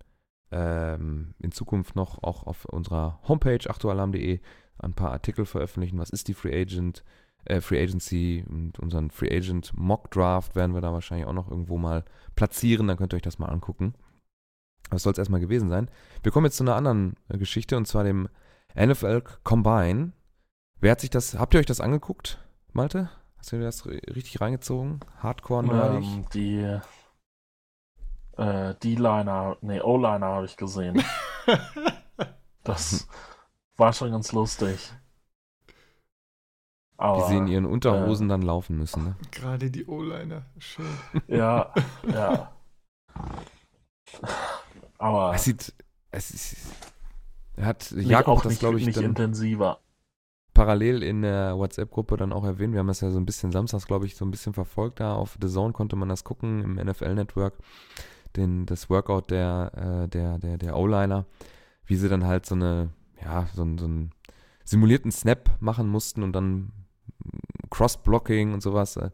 [0.50, 4.40] ähm, in Zukunft noch auch auf unserer Homepage achtualarm.de
[4.78, 6.00] ein paar Artikel veröffentlichen.
[6.00, 7.04] Was ist die Free Agent?
[7.44, 11.50] Äh, Free Agency und unseren Free Agent Mock Draft werden wir da wahrscheinlich auch noch
[11.50, 12.04] irgendwo mal
[12.36, 12.88] platzieren.
[12.88, 13.94] Dann könnt ihr euch das mal angucken.
[14.90, 15.90] Das soll es erstmal gewesen sein.
[16.22, 18.28] Wir kommen jetzt zu einer anderen äh, Geschichte und zwar dem
[18.74, 20.12] NFL Combine.
[20.80, 22.38] Wer hat sich das, habt ihr euch das angeguckt,
[22.72, 23.10] Malte?
[23.38, 25.00] Hast du dir das richtig reingezogen?
[25.18, 26.04] Hardcore nerdig?
[26.04, 26.80] Ähm, die
[28.36, 31.02] äh, D-Liner, nee, O-Liner habe ich gesehen.
[32.64, 33.06] das
[33.76, 34.92] war schon ganz lustig.
[37.00, 39.04] Aber, die sie in ihren Unterhosen äh, dann laufen müssen.
[39.04, 39.16] Ne?
[39.30, 40.84] Gerade die O-Liner, schön.
[41.28, 41.72] Ja,
[42.12, 42.52] ja.
[44.98, 45.72] Aber es sieht,
[46.10, 46.56] es ist,
[47.56, 49.78] er hat Jakob auch das glaube ich nicht intensiver.
[50.52, 52.74] Parallel in der WhatsApp-Gruppe dann auch erwähnt.
[52.74, 55.00] Wir haben das ja so ein bisschen samstags, glaube ich, so ein bisschen verfolgt.
[55.00, 57.54] Da auf The Zone konnte man das gucken im NFL-Network.
[58.36, 61.24] Den, das Workout der, äh, der, der, der O-Liner,
[61.86, 62.90] wie sie dann halt so eine,
[63.24, 64.10] ja, so, so einen
[64.64, 66.72] simulierten Snap machen mussten und dann
[67.70, 68.96] Cross-Blocking und sowas.
[68.96, 69.10] Äh,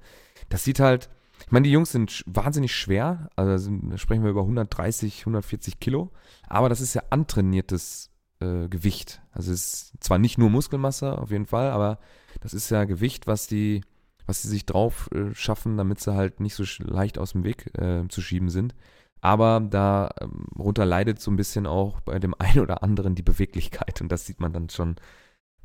[0.49, 1.09] das sieht halt,
[1.45, 6.11] ich meine, die Jungs sind wahnsinnig schwer, also sind, sprechen wir über 130, 140 Kilo,
[6.49, 9.23] aber das ist ja antrainiertes äh, Gewicht.
[9.33, 11.99] Also es ist zwar nicht nur Muskelmasse auf jeden Fall, aber
[12.41, 13.83] das ist ja Gewicht, was die,
[14.27, 17.79] was sie sich drauf äh, schaffen, damit sie halt nicht so leicht aus dem Weg
[17.79, 18.75] äh, zu schieben sind.
[19.21, 24.01] Aber darunter ähm, leidet so ein bisschen auch bei dem einen oder anderen die Beweglichkeit
[24.01, 24.97] und das sieht man dann schon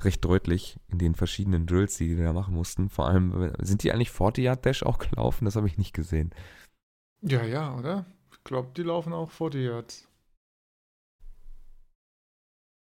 [0.06, 2.89] recht deutlich in den verschiedenen Drills, die die da machen mussten.
[2.89, 5.45] Vor allem, sind die eigentlich 40-Yard-Dash auch gelaufen?
[5.45, 6.34] Das habe ich nicht gesehen.
[7.22, 8.06] Ja, ja, oder?
[8.32, 10.08] Ich glaube, die laufen auch 40 Yards.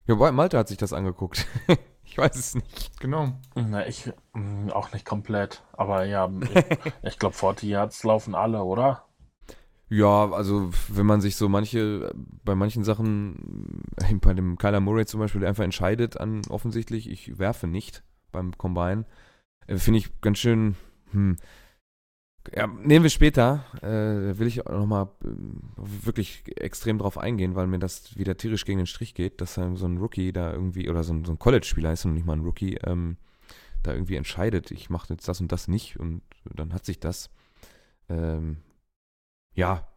[0.06, 1.48] Ja, Malte hat sich das angeguckt.
[2.04, 3.00] ich weiß es nicht.
[3.00, 3.34] Genau.
[3.56, 5.64] Na, ich mh, mm, auch nicht komplett.
[5.74, 9.06] Aber ja, ich, ich glaube, 40 Yards laufen alle, oder?
[9.94, 12.12] Ja, also wenn man sich so manche,
[12.44, 17.08] bei manchen Sachen, äh, bei dem Kyler Murray zum Beispiel, der einfach entscheidet an offensichtlich,
[17.08, 19.06] ich werfe nicht beim Combine,
[19.68, 20.76] äh, finde ich ganz schön,
[21.12, 21.36] hm,
[22.56, 25.28] ja, nehmen wir später, äh, will ich nochmal äh,
[25.78, 29.62] wirklich extrem drauf eingehen, weil mir das wieder tierisch gegen den Strich geht, dass so
[29.62, 32.44] ein Rookie da irgendwie, oder so ein, so ein College-Spieler ist und nicht mal ein
[32.44, 33.18] Rookie, ähm,
[33.84, 37.30] da irgendwie entscheidet, ich mache jetzt das und das nicht und dann hat sich das.
[38.10, 38.58] Ähm,
[39.54, 39.88] ja.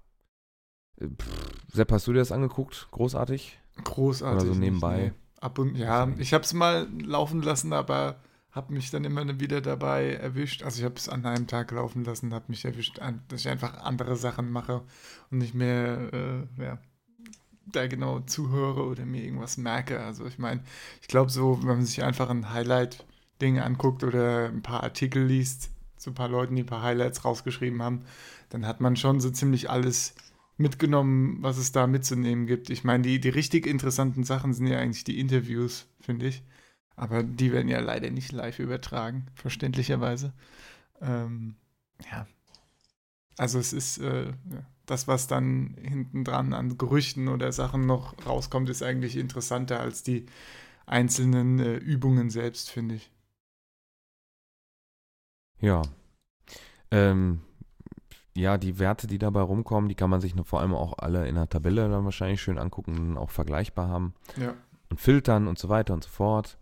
[1.01, 2.89] Pff, Sepp, hast du dir das angeguckt?
[2.91, 3.59] Großartig?
[3.85, 4.45] Großartig.
[4.45, 4.97] Oder so nebenbei?
[4.97, 5.13] Nee.
[5.41, 9.61] Ab und, ja, ich habe es mal laufen lassen, aber habe mich dann immer wieder
[9.61, 10.63] dabei erwischt.
[10.63, 12.99] Also ich habe es an einem Tag laufen lassen, habe mich erwischt,
[13.29, 14.83] dass ich einfach andere Sachen mache
[15.31, 16.79] und nicht mehr äh, ja,
[17.67, 20.01] da genau zuhöre oder mir irgendwas merke.
[20.01, 20.63] Also ich meine,
[21.03, 25.71] ich glaube so, wenn man sich einfach ein Highlight-Ding anguckt oder ein paar Artikel liest,
[25.97, 28.05] zu ein paar Leuten, die ein paar Highlights rausgeschrieben haben,
[28.51, 30.15] dann hat man schon so ziemlich alles
[30.57, 32.71] mitgenommen, was es da mitzunehmen gibt.
[32.71, 36.43] Ich meine, die, die richtig interessanten Sachen sind ja eigentlich die Interviews, finde ich.
[36.97, 40.33] Aber die werden ja leider nicht live übertragen, verständlicherweise.
[41.03, 41.57] Ähm,
[42.11, 42.27] ja.
[43.37, 44.33] Also es ist äh,
[44.87, 50.03] das, was dann hinten dran an Gerüchten oder Sachen noch rauskommt, ist eigentlich interessanter als
[50.03, 50.25] die
[50.87, 53.11] einzelnen äh, Übungen selbst, finde ich.
[55.61, 55.83] Ja.
[56.91, 57.41] Ähm,
[58.37, 61.37] ja, die Werte, die dabei rumkommen, die kann man sich vor allem auch alle in
[61.37, 64.15] der Tabelle dann wahrscheinlich schön angucken und auch vergleichbar haben.
[64.37, 64.55] Ja.
[64.91, 66.59] Und filtern und so weiter und so fort.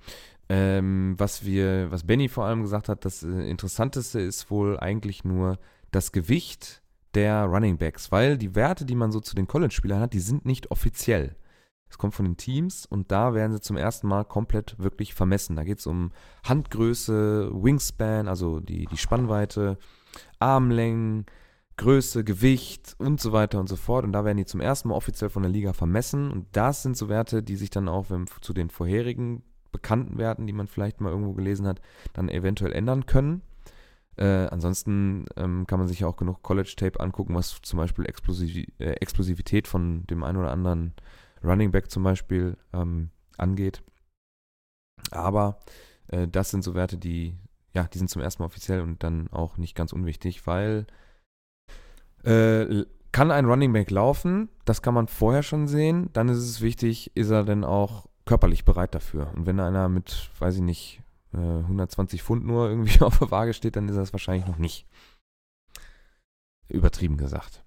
[0.48, 5.24] Ähm, was wir, was Benny vor allem gesagt hat, das äh, Interessanteste ist wohl eigentlich
[5.24, 5.58] nur
[5.90, 6.82] das Gewicht
[7.14, 10.44] der Running Backs, weil die Werte, die man so zu den College-Spielern hat, die sind
[10.44, 11.36] nicht offiziell.
[11.94, 15.54] Es kommt von den Teams und da werden sie zum ersten Mal komplett wirklich vermessen.
[15.54, 16.10] Da geht es um
[16.42, 19.78] Handgröße, Wingspan, also die, die Spannweite,
[20.40, 21.24] Armlängen,
[21.76, 24.04] Größe, Gewicht und so weiter und so fort.
[24.04, 26.32] Und da werden die zum ersten Mal offiziell von der Liga vermessen.
[26.32, 30.48] Und das sind so Werte, die sich dann auch wenn, zu den vorherigen bekannten Werten,
[30.48, 31.80] die man vielleicht mal irgendwo gelesen hat,
[32.12, 33.42] dann eventuell ändern können.
[34.16, 38.94] Äh, ansonsten ähm, kann man sich auch genug College-Tape angucken, was zum Beispiel Explosiv äh,
[38.94, 40.94] Explosivität von dem einen oder anderen
[41.44, 43.82] Running Back zum Beispiel ähm, angeht.
[45.10, 45.58] Aber
[46.08, 47.36] äh, das sind so Werte, die,
[47.74, 50.86] ja, die sind zum ersten Mal offiziell und dann auch nicht ganz unwichtig, weil
[52.24, 54.48] äh, kann ein Running Back laufen?
[54.64, 56.10] Das kann man vorher schon sehen.
[56.12, 59.30] Dann ist es wichtig, ist er denn auch körperlich bereit dafür?
[59.34, 61.00] Und wenn einer mit, weiß ich nicht,
[61.32, 64.86] 120 äh, Pfund nur irgendwie auf der Waage steht, dann ist es wahrscheinlich noch nicht.
[66.68, 67.62] Übertrieben gesagt.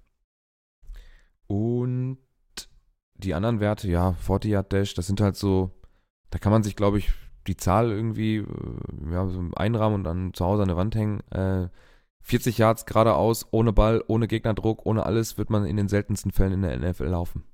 [1.47, 2.17] Und
[3.17, 5.71] die anderen Werte, ja, 40 Yard Dash, das sind halt so,
[6.29, 7.11] da kann man sich, glaube ich,
[7.47, 11.21] die Zahl irgendwie äh, ja, so einrahmen und dann zu Hause an der Wand hängen.
[11.31, 11.69] Äh,
[12.21, 16.53] 40 Yards geradeaus, ohne Ball, ohne Gegnerdruck, ohne alles, wird man in den seltensten Fällen
[16.53, 17.45] in der NFL laufen.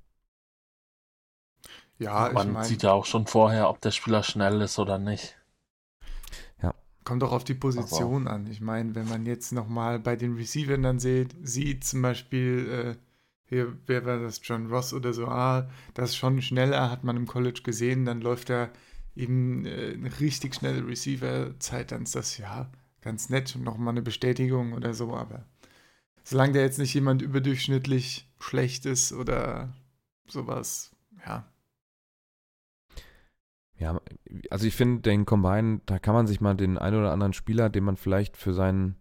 [1.98, 4.98] Ja, man ich mein, sieht ja auch schon vorher, ob der Spieler schnell ist oder
[4.98, 5.36] nicht.
[6.60, 6.74] Ja.
[7.04, 8.48] Kommt doch auf die Position an.
[8.48, 12.96] Ich meine, wenn man jetzt nochmal bei den Receivern dann sieht, sieht zum Beispiel, äh,
[13.46, 17.16] hier, wer war das, John Ross oder so, ah, das ist schon schneller, hat man
[17.16, 18.70] im College gesehen, dann läuft er
[19.14, 22.70] eben äh, eine richtig schnelle Receiver-Zeit, dann ist das ja
[23.00, 25.44] ganz nett und nochmal eine Bestätigung oder so, aber
[26.24, 29.72] solange der jetzt nicht jemand überdurchschnittlich schlecht ist oder
[30.26, 30.90] sowas,
[31.26, 31.46] ja.
[33.76, 34.00] Ja,
[34.50, 37.68] also ich finde, den Combine, da kann man sich mal den einen oder anderen Spieler,
[37.68, 38.96] den man vielleicht für seinen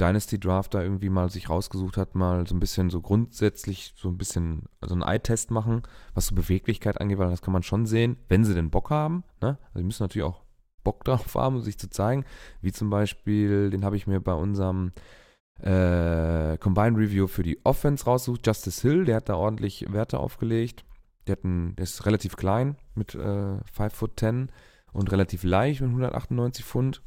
[0.00, 4.08] Dynasty Draft da irgendwie mal sich rausgesucht hat, mal so ein bisschen so grundsätzlich so
[4.08, 5.82] ein bisschen, also einen Eye-Test machen,
[6.14, 9.24] was so Beweglichkeit angeht, weil das kann man schon sehen, wenn sie den Bock haben.
[9.40, 9.58] Ne?
[9.68, 10.42] Also die müssen natürlich auch
[10.84, 12.24] Bock drauf haben, um sich zu zeigen.
[12.60, 14.92] Wie zum Beispiel, den habe ich mir bei unserem
[15.60, 18.46] äh, Combine Review für die Offense rausgesucht.
[18.46, 20.84] Justice Hill, der hat da ordentlich Werte aufgelegt.
[21.26, 24.50] Der, hat einen, der ist relativ klein mit äh, 5 foot 10
[24.92, 27.02] und relativ leicht mit 198 Pfund.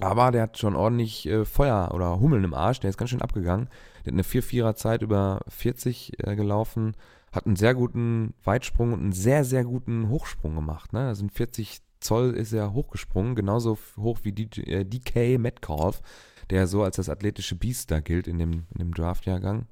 [0.00, 3.22] Aber der hat schon ordentlich äh, Feuer oder Hummeln im Arsch, der ist ganz schön
[3.22, 3.68] abgegangen.
[4.04, 6.94] Der hat eine 4-4er Zeit über 40 äh, gelaufen,
[7.32, 10.92] hat einen sehr guten Weitsprung und einen sehr, sehr guten Hochsprung gemacht.
[10.92, 11.06] Ne?
[11.06, 16.02] Also in 40 Zoll ist er hochgesprungen, genauso hoch wie DJ, äh, DK Metcalf,
[16.50, 19.66] der so als das athletische Biest da gilt in dem, in dem Draftjahrgang.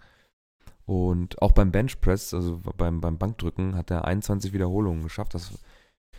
[0.86, 5.34] Und auch beim Benchpress, also beim, beim Bankdrücken, hat er 21 Wiederholungen geschafft.
[5.34, 5.58] Das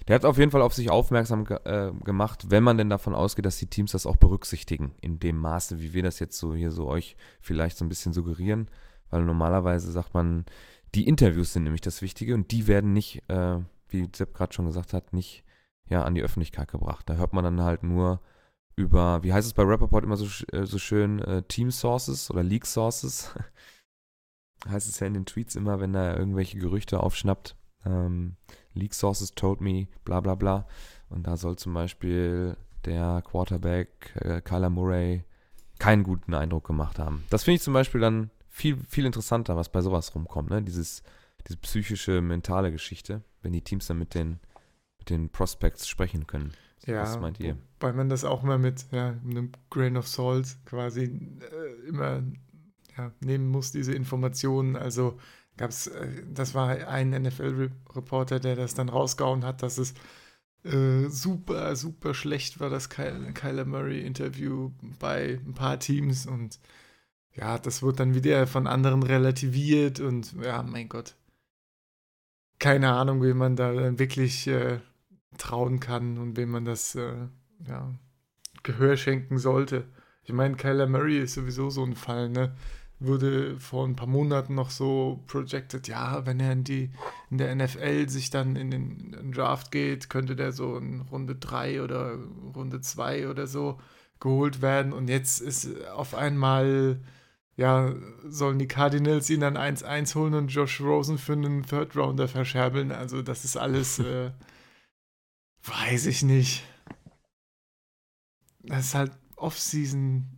[0.08, 3.16] der hat auf jeden Fall auf sich aufmerksam ge äh, gemacht, wenn man denn davon
[3.16, 6.54] ausgeht, dass die Teams das auch berücksichtigen, in dem Maße, wie wir das jetzt so
[6.54, 8.70] hier so euch vielleicht so ein bisschen suggerieren.
[9.10, 10.46] Weil normalerweise sagt man,
[10.94, 14.66] die Interviews sind nämlich das Wichtige und die werden nicht, äh, wie Sepp gerade schon
[14.66, 15.44] gesagt hat, nicht
[15.88, 17.10] ja, an die Öffentlichkeit gebracht.
[17.10, 18.22] Da hört man dann halt nur
[18.76, 22.44] über, wie heißt es bei Rappaport immer so, äh, so schön, äh, Team Sources oder
[22.44, 23.34] Leak Sources.
[24.68, 27.56] heißt es ja in den Tweets immer, wenn da irgendwelche Gerüchte aufschnappt.
[27.86, 28.36] Ähm,
[28.76, 30.68] Leak Sources told me, bla bla bla.
[31.10, 35.24] Und da soll zum Beispiel der Quarterback äh, Kyler Murray
[35.80, 37.24] keinen guten Eindruck gemacht haben.
[37.30, 40.62] Das finde ich zum Beispiel dann viel, viel interessanter, was bei sowas rumkommt, ne?
[40.62, 41.04] Dieses,
[41.48, 44.40] diese psychische, mentale Geschichte, wenn die Teams dann mit den,
[44.98, 46.54] mit den Prospects sprechen können.
[46.86, 47.58] Ja, was meint ihr?
[47.80, 52.24] Weil man das auch mal mit ja, einem Grain of Salt quasi äh, immer
[52.98, 54.76] ja, nehmen muss, diese Informationen.
[54.76, 55.18] Also
[55.58, 59.94] gab's, äh, das war ein NFL-Reporter, der das dann rausgehauen hat, dass es
[60.64, 66.60] äh, super, super schlecht war, das Kyle, Kyler Murray-Interview bei ein paar Teams und
[67.34, 71.16] ja, das wird dann wieder von anderen relativiert und ja, mein Gott.
[72.60, 74.80] Keine Ahnung, wie man da wirklich äh,
[75.38, 77.28] trauen kann und wem man das äh,
[77.68, 77.94] ja,
[78.64, 79.86] Gehör schenken sollte.
[80.24, 82.56] Ich meine, Kyler Murray ist sowieso so ein Fall, ne?
[83.00, 86.92] Wurde vor ein paar Monaten noch so projected, ja, wenn er in die
[87.30, 91.02] in der NFL sich dann in den, in den Draft geht, könnte der so in
[91.02, 92.18] Runde 3 oder
[92.56, 93.80] Runde 2 oder so
[94.20, 97.00] geholt werden und jetzt ist auf einmal
[97.58, 97.94] ja,
[98.26, 102.92] sollen die Cardinals ihn dann 1-1 holen und Josh Rosen für einen Third Rounder verscherbeln.
[102.92, 104.32] Also das ist alles äh,
[105.64, 106.64] weiß ich nicht.
[108.64, 110.35] Das ist halt Off-Season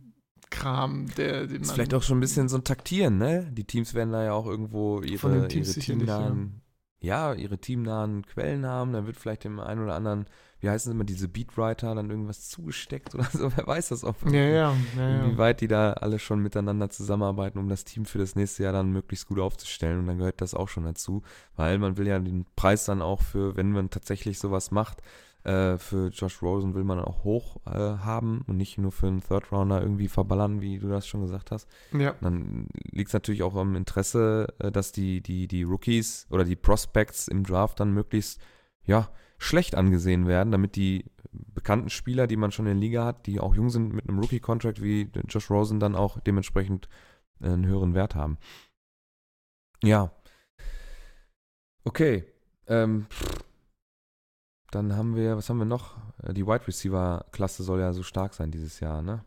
[0.58, 3.48] Kram, der den Ist vielleicht auch schon ein bisschen so ein Taktieren, ne?
[3.52, 6.60] Die Teams werden da ja auch irgendwo ihre, ihre teamnahen,
[7.00, 7.32] ja.
[7.32, 7.38] ja.
[7.38, 8.92] ihre teamnahen Quellen haben.
[8.92, 10.26] Dann wird vielleicht dem einen oder anderen,
[10.60, 13.50] wie heißen es immer, diese Beatwriter dann irgendwas zugesteckt oder so.
[13.56, 14.16] Wer weiß das auch.
[14.26, 18.34] Ja, ja, ja, Inwieweit die da alle schon miteinander zusammenarbeiten, um das Team für das
[18.34, 20.00] nächste Jahr dann möglichst gut aufzustellen.
[20.00, 21.22] Und dann gehört das auch schon dazu,
[21.56, 25.02] weil man will ja den Preis dann auch für, wenn man tatsächlich sowas macht,
[25.48, 29.22] äh, für Josh Rosen will man auch hoch äh, haben und nicht nur für einen
[29.22, 31.66] Third Rounder irgendwie verballern, wie du das schon gesagt hast.
[31.92, 32.14] Ja.
[32.20, 36.56] Dann liegt es natürlich auch am Interesse, äh, dass die, die, die Rookies oder die
[36.56, 38.42] Prospects im Draft dann möglichst
[38.84, 43.26] ja, schlecht angesehen werden, damit die bekannten Spieler, die man schon in der Liga hat,
[43.26, 46.90] die auch jung sind mit einem Rookie-Contract wie Josh Rosen, dann auch dementsprechend
[47.40, 48.36] äh, einen höheren Wert haben.
[49.82, 50.12] Ja.
[51.84, 52.24] Okay.
[52.66, 53.06] Ähm,
[54.70, 55.96] dann haben wir, was haben wir noch?
[56.22, 59.24] Äh, die Wide Receiver-Klasse soll ja so stark sein dieses Jahr, ne?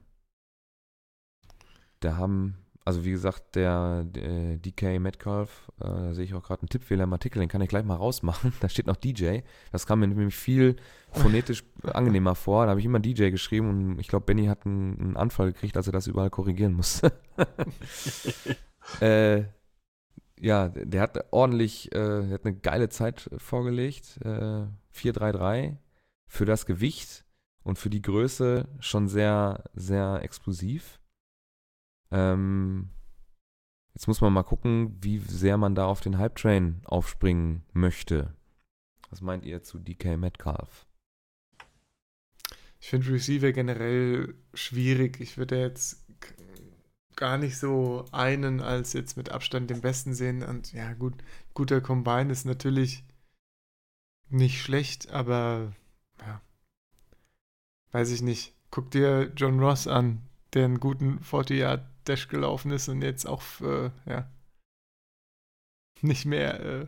[2.00, 6.62] Da haben, also wie gesagt, der, der DK Metcalf, äh, da sehe ich auch gerade
[6.62, 8.54] einen Tippfehler im Artikel, den kann ich gleich mal rausmachen.
[8.60, 9.40] Da steht noch DJ.
[9.72, 10.78] Das kam mir nämlich viel
[11.12, 12.66] phonetisch angenehmer vor.
[12.66, 15.78] Da habe ich immer DJ geschrieben und ich glaube, Benny hat einen, einen, Anfall gekriegt,
[15.78, 17.14] als er das überall korrigieren musste.
[19.00, 19.44] äh,
[20.42, 24.20] ja, der hat ordentlich, äh, der hat eine geile Zeit vorgelegt.
[24.26, 25.78] Äh, 4-3-3
[26.26, 27.26] für das Gewicht
[27.64, 31.00] und für die Größe schon sehr, sehr explosiv.
[32.10, 32.90] Ähm,
[33.94, 38.34] jetzt muss man mal gucken, wie sehr man da auf den Hype-Train aufspringen möchte.
[39.12, 40.88] Was meint ihr zu DK Metcalf?
[42.80, 45.22] Ich finde Receiver generell schwierig.
[45.22, 46.01] Ich würde jetzt
[47.16, 50.44] gar nicht so einen als jetzt mit Abstand den besten sehen.
[50.44, 51.16] Und ja, gut,
[51.54, 53.04] guter Combine ist natürlich
[54.30, 55.74] nicht schlecht, aber
[56.20, 56.42] ja,
[57.92, 58.54] weiß ich nicht.
[58.72, 60.22] Guck dir John Ross an,
[60.54, 64.30] der einen guten 40-Yard-Dash gelaufen ist und jetzt auch, äh, ja,
[66.02, 66.88] nicht mehr äh,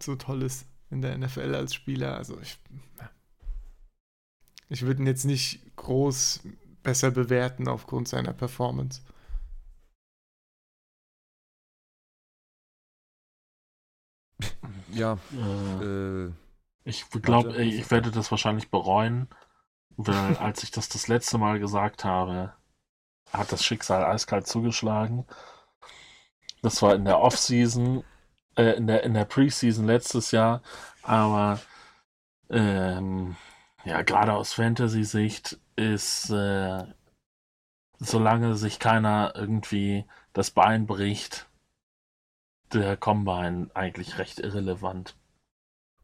[0.00, 2.16] so toll ist in der NFL als Spieler.
[2.16, 2.58] Also ich,
[4.68, 6.40] ich würde ihn jetzt nicht groß
[6.82, 9.00] besser bewerten aufgrund seiner Performance.
[14.92, 15.18] Ja.
[15.32, 16.32] Äh, Äh,
[16.84, 19.28] ich glaube, ich werde das wahrscheinlich bereuen,
[19.96, 22.54] weil als ich das das letzte Mal gesagt habe,
[23.32, 25.26] hat das Schicksal eiskalt zugeschlagen.
[26.62, 28.04] Das war in der Off-Season,
[28.56, 30.62] äh, in der, in der Preseason letztes Jahr,
[31.02, 31.60] aber
[32.50, 33.36] ähm,
[33.84, 36.84] ja, gerade aus Fantasy-Sicht ist, äh,
[37.98, 41.48] solange sich keiner irgendwie das Bein bricht,
[42.74, 45.14] der Combine eigentlich recht irrelevant.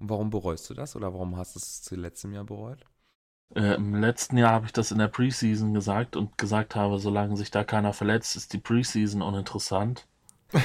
[0.01, 2.79] warum bereust du das oder warum hast du es zu letztem Jahr bereut?
[3.55, 7.37] Äh, Im letzten Jahr habe ich das in der Preseason gesagt und gesagt habe, solange
[7.37, 10.07] sich da keiner verletzt, ist die Preseason uninteressant.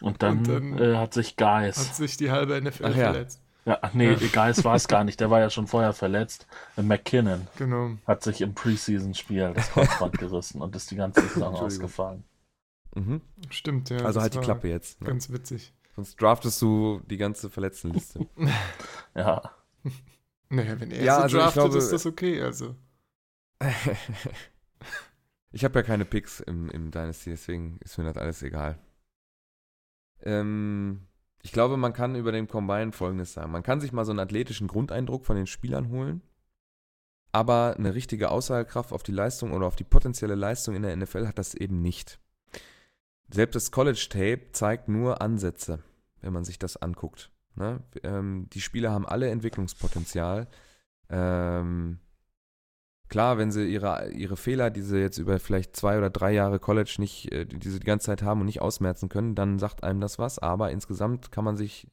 [0.00, 1.96] Und dann, Und dann äh, hat sich Hat Geis.
[1.98, 3.12] sich die halbe NFL Ach ja.
[3.12, 3.40] verletzt.
[3.66, 4.28] Ja, ach nee, Ja.
[4.32, 6.46] Geis war es gar nicht, der war ja schon vorher verletzt.
[6.78, 7.90] Äh, McKinnon Genau.
[8.06, 12.24] hat sich im Preseason-Spiel das Kreuzband gerissen und ist die ganze Saison ausgefallen.
[12.94, 13.20] Mhm.
[13.50, 13.98] Stimmt, ja.
[13.98, 15.00] Also halt die Klappe jetzt.
[15.00, 15.06] Ne?
[15.08, 15.72] Ganz witzig.
[15.94, 18.26] Sonst draftest du die ganze Verletztenliste.
[19.14, 19.54] Ja,
[20.48, 22.40] Naja, wenn er Ja, so also ich draftet, glaube- ist das okay.
[22.42, 22.74] Also.
[25.52, 28.78] ich habe ja keine Picks im, im Dynasty, deswegen ist mir das alles egal.
[30.22, 31.06] Ähm,
[31.42, 33.52] ich glaube, man kann über den Combine folgendes sagen.
[33.52, 36.22] Man kann sich mal so einen athletischen Grundeindruck von den Spielern holen,
[37.32, 41.26] aber eine richtige Aussagekraft auf die Leistung oder auf die potenzielle Leistung in der NFL
[41.26, 42.18] hat das eben nicht.
[43.32, 45.82] Selbst das College Tape zeigt nur Ansätze,
[46.20, 47.30] wenn man sich das anguckt.
[47.54, 47.82] Ne?
[48.02, 50.48] Ähm, die Spieler haben alle Entwicklungspotenzial.
[51.08, 51.98] Ähm,
[53.08, 56.58] klar, wenn sie ihre, ihre Fehler, die sie jetzt über vielleicht zwei oder drei Jahre
[56.58, 59.84] College nicht, äh, die sie die ganze Zeit haben und nicht ausmerzen können, dann sagt
[59.84, 60.38] einem das was.
[60.38, 61.88] Aber insgesamt kann man sich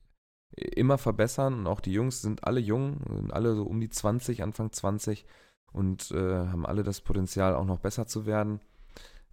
[0.55, 4.43] immer verbessern und auch die Jungs sind alle jung, sind alle so um die 20,
[4.43, 5.25] Anfang 20
[5.71, 8.61] und äh, haben alle das Potenzial auch noch besser zu werden.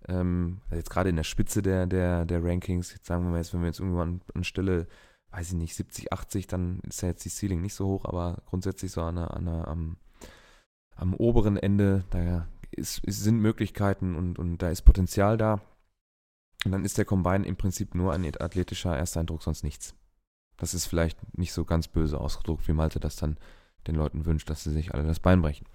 [0.09, 3.39] Ähm, also jetzt gerade in der Spitze der, der, der Rankings, jetzt sagen wir mal
[3.39, 4.87] jetzt, wenn wir jetzt irgendwann an Stelle,
[5.31, 8.43] weiß ich nicht, 70, 80, dann ist ja jetzt die Ceiling nicht so hoch, aber
[8.47, 9.97] grundsätzlich so an der, an am,
[10.97, 15.61] am oberen Ende, da ist, sind Möglichkeiten und, und da ist Potenzial da.
[16.65, 19.95] Und dann ist der Combine im Prinzip nur ein athletischer Ersteindruck, sonst nichts.
[20.57, 23.37] Das ist vielleicht nicht so ganz böse ausgedruckt, wie Malte das dann
[23.87, 25.67] den Leuten wünscht, dass sie sich alle das Bein brechen.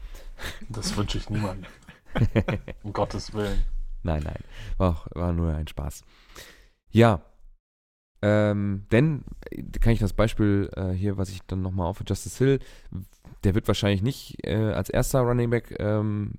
[0.70, 1.70] das wünsche ich niemandem.
[2.84, 3.62] Um Gottes Willen.
[4.04, 4.44] Nein, nein.
[4.78, 6.04] War, war nur ein Spaß.
[6.90, 7.22] Ja.
[8.22, 12.38] Ähm, denn, äh, kann ich das Beispiel äh, hier, was ich dann nochmal auf Justice
[12.38, 12.60] Hill,
[13.44, 16.32] der wird wahrscheinlich nicht äh, als erster Running Back ähm,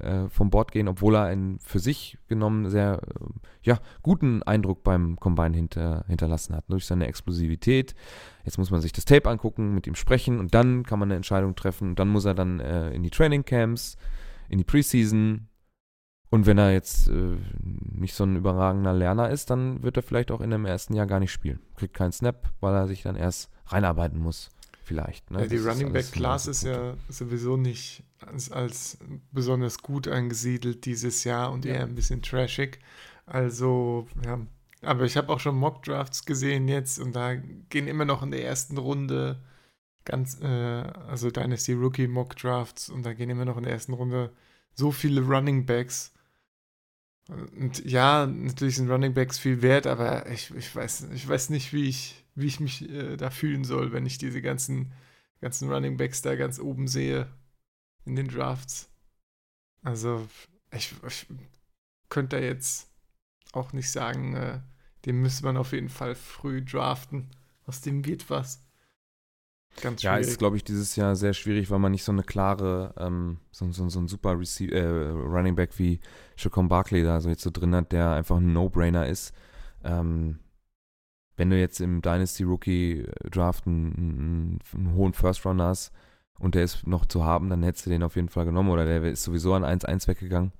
[0.00, 3.24] äh, vom Board gehen, obwohl er einen für sich genommen sehr äh,
[3.62, 6.64] ja, guten Eindruck beim Combine hinter, hinterlassen hat.
[6.68, 7.94] Durch seine Explosivität.
[8.44, 11.16] Jetzt muss man sich das Tape angucken, mit ihm sprechen und dann kann man eine
[11.16, 11.94] Entscheidung treffen.
[11.94, 13.96] Dann muss er dann äh, in die Training Camps,
[14.50, 15.48] in die Preseason,
[16.34, 20.32] und wenn er jetzt äh, nicht so ein überragender Lerner ist, dann wird er vielleicht
[20.32, 21.60] auch in dem ersten Jahr gar nicht spielen.
[21.76, 24.50] Kriegt keinen Snap, weil er sich dann erst reinarbeiten muss.
[24.82, 25.30] Vielleicht.
[25.30, 25.42] Ne?
[25.42, 28.98] Ja, die Das ist Running Back Class ist ja sowieso nicht als, als
[29.30, 31.74] besonders gut angesiedelt dieses Jahr und Ja.
[31.74, 32.80] eher ein bisschen trashig.
[33.26, 34.40] Also, ja.
[34.82, 38.32] Aber ich habe auch schon Mock Drafts gesehen jetzt und da gehen immer noch in
[38.32, 39.40] der ersten Runde
[40.04, 43.92] ganz, äh, also Dynasty Rookie Mock Drafts und da gehen immer noch in der ersten
[43.92, 44.32] Runde
[44.74, 46.12] so viele Running Backs.
[47.28, 51.72] Und ja, natürlich sind Running Backs viel wert, aber ich, ich, weiß, ich weiß nicht,
[51.72, 54.92] wie ich, wie ich mich äh, da fühlen soll, wenn ich diese ganzen,
[55.40, 57.28] ganzen Running Backs da ganz oben sehe
[58.04, 58.90] in den Drafts.
[59.82, 60.28] Also,
[60.70, 61.26] ich, ich
[62.10, 62.90] könnte da jetzt
[63.52, 64.60] auch nicht sagen, äh,
[65.06, 67.30] den müsste man auf jeden Fall früh draften.
[67.66, 68.63] Aus dem wird was.
[69.80, 70.28] Ganz Ja, schwierig.
[70.28, 73.70] ist, glaube ich, dieses Jahr sehr schwierig, weil man nicht so eine klare, ähm, so,
[73.72, 76.00] so, so ein super Receive, äh, Running Back wie
[76.36, 79.32] Chacon Barkley da so jetzt so drin hat, der einfach ein No-Brainer ist.
[79.82, 80.38] Ähm,
[81.36, 85.92] wenn du jetzt im Dynasty Rookie Draft einen, einen, einen hohen First Runner hast
[86.38, 88.84] und der ist noch zu haben, dann hättest du den auf jeden Fall genommen oder
[88.84, 90.52] der ist sowieso an 1-1 weggegangen.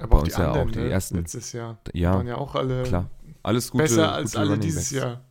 [0.00, 2.26] aber bei auch uns die ja anderen, auch die ne, ersten- letztes Jahr Ja, waren
[2.26, 3.08] ja auch alle klar.
[3.44, 5.02] Alles gute, besser als gute alle Running dieses Backs.
[5.02, 5.24] Jahr,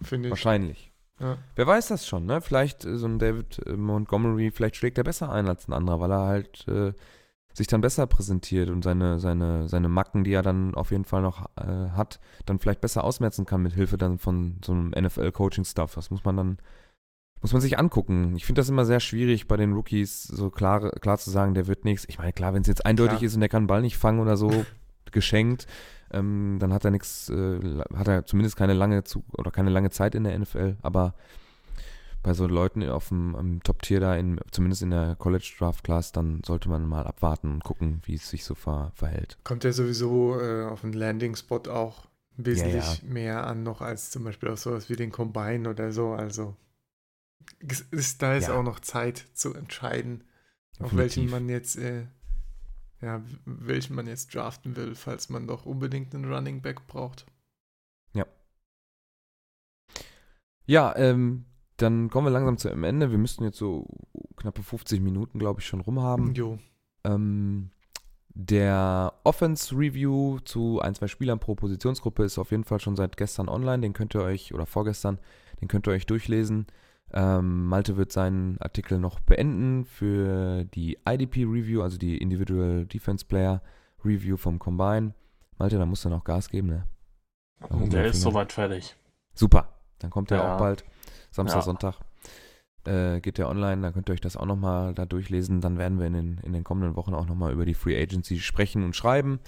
[0.00, 0.30] finde ich.
[0.30, 0.91] Wahrscheinlich.
[1.20, 1.38] Ja.
[1.54, 2.40] Wer weiß das schon, ne?
[2.40, 6.00] Vielleicht äh, so ein David äh, Montgomery, vielleicht schlägt er besser ein als ein anderer,
[6.00, 6.92] weil er halt äh,
[7.54, 11.22] sich dann besser präsentiert und seine, seine, seine Macken, die er dann auf jeden Fall
[11.22, 15.94] noch äh, hat, dann vielleicht besser ausmerzen kann mit Hilfe dann von so einem NFL-Coaching-Stuff.
[15.94, 16.58] Das muss man dann,
[17.42, 18.34] muss man sich angucken.
[18.36, 21.66] Ich finde das immer sehr schwierig bei den Rookies, so klar, klar zu sagen, der
[21.66, 22.06] wird nichts.
[22.08, 23.26] Ich meine, klar, wenn es jetzt eindeutig Klar.
[23.26, 24.64] ist und der kann den Ball nicht fangen oder so,
[25.12, 25.66] geschenkt,
[26.10, 27.60] ähm, dann hat er nichts, äh,
[27.94, 31.14] hat er zumindest keine lange zu oder keine lange Zeit in der NFL, aber
[32.22, 36.40] bei so Leuten auf dem Top-Tier da, in, zumindest in der College Draft Class, dann
[36.46, 39.38] sollte man mal abwarten und gucken, wie es sich so ver, verhält.
[39.42, 42.06] Kommt ja sowieso äh, auf den Landing-Spot auch
[42.36, 46.12] wesentlich Ja, mehr an, noch als zum Beispiel auf sowas wie den Combine oder so.
[46.12, 46.56] Also
[47.90, 48.58] ist, da ist Ja.
[48.58, 50.22] auch noch Zeit zu entscheiden,
[50.80, 51.30] auf welchen Definitiv.
[51.30, 52.06] man jetzt, äh,
[53.02, 57.26] ja, welchen man jetzt draften will, falls man doch unbedingt einen Running Back braucht.
[60.66, 61.44] Ja, ähm,
[61.76, 63.10] dann kommen wir langsam zu einem Ende.
[63.10, 63.86] Wir müssten jetzt so
[64.36, 66.34] knappe 50 Minuten, glaube ich, schon rumhaben.
[66.34, 66.58] Jo.
[67.04, 67.70] Ähm,
[68.34, 73.16] der Offense Review zu ein, zwei Spielern pro Positionsgruppe ist auf jeden Fall schon seit
[73.16, 73.80] gestern online.
[73.80, 75.18] Den könnt ihr euch, oder vorgestern,
[75.60, 76.66] den könnt ihr euch durchlesen.
[77.14, 83.24] Ähm, Malte wird seinen Artikel noch beenden für die IDP Review, also die Individual Defense
[83.24, 83.60] Player
[84.04, 85.14] Review vom Combine.
[85.58, 86.86] Malte, da musst du noch Gas geben, ne?
[87.70, 88.96] Oh, Der ist soweit fertig.
[89.34, 90.54] Super, dann kommt der Ja.
[90.54, 90.84] auch bald.
[91.30, 91.62] Samstag, Ja.
[91.62, 91.94] Sonntag
[92.84, 95.60] äh, geht der online, dann könnt ihr euch das auch nochmal da durchlesen.
[95.60, 98.40] Dann werden wir in den, in den kommenden Wochen auch nochmal über die Free Agency
[98.40, 99.38] sprechen und schreiben.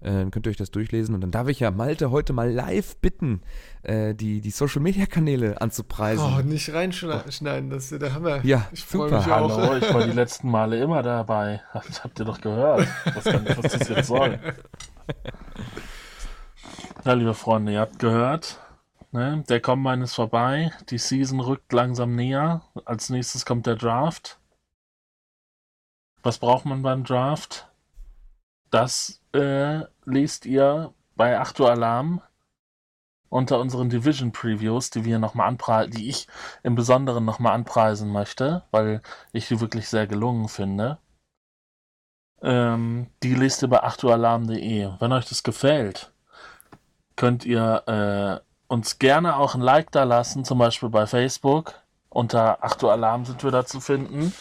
[0.00, 2.50] Äh, dann könnt ihr euch das durchlesen und dann darf ich ja Malte heute mal
[2.50, 3.42] live bitten,
[3.82, 6.24] äh, die, die Social Media Kanäle anzupreisen.
[6.24, 8.44] Oh, nicht reinschneiden, das ist der Hammer.
[8.44, 9.18] ja, ich super.
[9.18, 9.56] mich auch.
[9.56, 11.62] Hallo, ich war die letzten Male immer dabei.
[11.72, 12.86] Das habt ihr doch gehört.
[13.24, 14.38] Gar nicht, was das jetzt soll.
[17.04, 18.60] Ja, liebe Freunde, ihr habt gehört.
[19.12, 19.42] Ne?
[19.48, 20.70] Der Combine ist vorbei.
[20.90, 22.62] Die Season rückt langsam näher.
[22.84, 24.38] Als nächstes kommt der Draft.
[26.22, 27.68] Was braucht man beim Draft?
[28.70, 32.22] Das äh, lest ihr bei Achtu Alarm
[33.28, 36.26] unter unseren Division Previews, die wir noch mal anpreisen, die ich
[36.62, 39.02] im Besonderen nochmal anpreisen möchte, weil
[39.32, 40.98] ich die wirklich sehr gelungen finde.
[42.40, 44.92] Ähm, die lest ihr bei achtualarm.de.
[44.98, 46.12] Wenn euch das gefällt,
[47.16, 51.74] könnt ihr äh, uns gerne auch ein Like da lassen, zum Beispiel bei Facebook.
[52.10, 54.32] Unter Achtualarm sind wir da zu finden.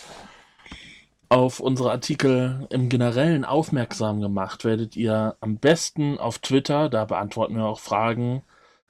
[1.29, 7.57] Auf unsere Artikel im Generellen aufmerksam gemacht werdet ihr am besten auf Twitter, da beantworten
[7.57, 8.43] wir auch Fragen.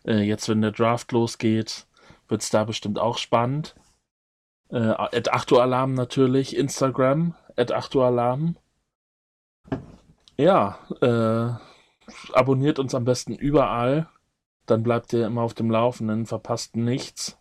[0.06, 1.88] Äh, jetzt, wenn der Draft losgeht,
[2.28, 3.76] wird es da bestimmt auch spannend.
[4.70, 8.56] Äh, at Achtualarm natürlich, Instagram, at Achtualarm.
[10.38, 14.08] Ja, äh, abonniert uns am besten überall.
[14.68, 17.40] Dann bleibt ihr immer auf dem Laufenden, verpasst nichts.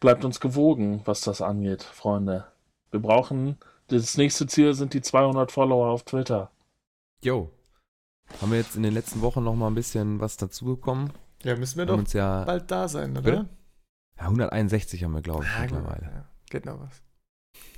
[0.00, 2.53] Bleibt uns gewogen, was das angeht, Freunde.
[2.94, 6.52] Wir brauchen, das nächste Ziel sind die 200 Follower auf Twitter.
[7.24, 7.50] Jo.
[8.40, 11.10] Haben wir jetzt in den letzten Wochen noch mal ein bisschen was dazugekommen?
[11.42, 13.22] Ja, müssen wir haben doch uns ja, bald da sein, oder?
[13.22, 13.48] Bitte?
[14.16, 16.04] ja 161 haben wir, glaube ich, Ja, mittlerweile.
[16.04, 17.02] Ja, geht noch was.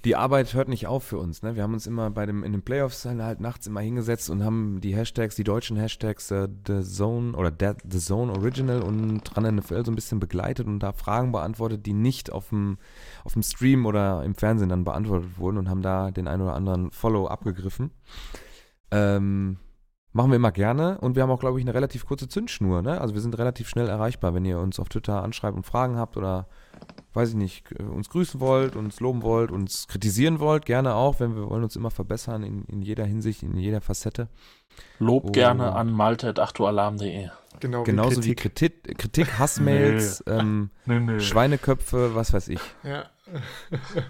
[0.05, 1.43] Die Arbeit hört nicht auf für uns.
[1.43, 1.57] Ne?
[1.57, 4.81] Wir haben uns immer bei dem in den Playoffs halt nachts immer hingesetzt und haben
[4.81, 9.57] die Hashtags, die deutschen Hashtags äh, The Zone oder The, The Zone Original und Run
[9.57, 12.79] NFL so ein bisschen begleitet und da Fragen beantwortet, die nicht auf dem
[13.25, 16.55] auf dem Stream oder im Fernsehen dann beantwortet wurden und haben da den einen oder
[16.55, 17.91] anderen Follow abgegriffen.
[18.91, 19.59] Ähm,
[20.17, 22.83] machen wir immer gerne und wir haben auch, glaube ich, eine relativ kurze Zündschnur.
[22.83, 23.01] Ne?
[23.01, 26.17] Also wir sind relativ schnell erreichbar, wenn ihr uns auf Twitter anschreibt und Fragen habt
[26.17, 26.49] oder
[27.13, 31.37] weiß ich nicht, uns grüßen wollt, uns loben wollt, uns kritisieren wollt, gerne auch, wenn
[31.37, 34.29] wir wollen uns immer verbessern in, in jeder Hinsicht, in jeder Facette.
[34.99, 35.33] Lob Oh.
[35.33, 37.29] gerne an malte.achtualarm.de.
[37.61, 38.85] Genau Genauso wie wie Kritik.
[38.85, 41.21] Kritik, Kritik Hassmails, ähm, Nee, nee.
[41.21, 42.61] Schweineköpfe, was weiß ich.
[42.83, 43.05] Ja.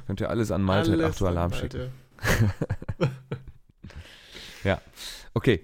[0.07, 1.91] Könnt ihr alles an Malte Alles Achtu Alarm an schicken.
[2.99, 3.13] Malte.
[5.37, 5.63] Okay,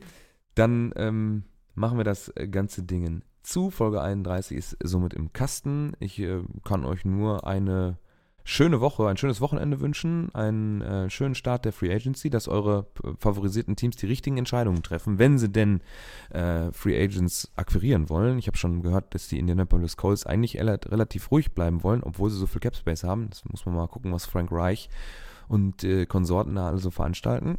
[0.54, 1.44] dann ähm,
[1.74, 3.70] machen wir das ganze Ding zu.
[3.70, 5.92] Folge 31 ist somit im Kasten.
[6.00, 7.98] Ich äh, kann euch nur eine
[8.44, 12.86] schöne Woche, ein schönes Wochenende wünschen, einen äh, schönen Start der Free Agency, dass eure
[13.04, 15.80] äh, favorisierten Teams die richtigen Entscheidungen treffen, wenn sie denn
[16.30, 18.38] äh, Free Agents akquirieren wollen.
[18.38, 22.30] Ich habe schon gehört, dass die Indianapolis Colts eigentlich rela- relativ ruhig bleiben wollen, obwohl
[22.30, 23.30] sie so viel Cap Space haben.
[23.30, 24.88] Das muss man mal gucken, was Frank Reich
[25.48, 27.58] und äh, Konsorten da also veranstalten.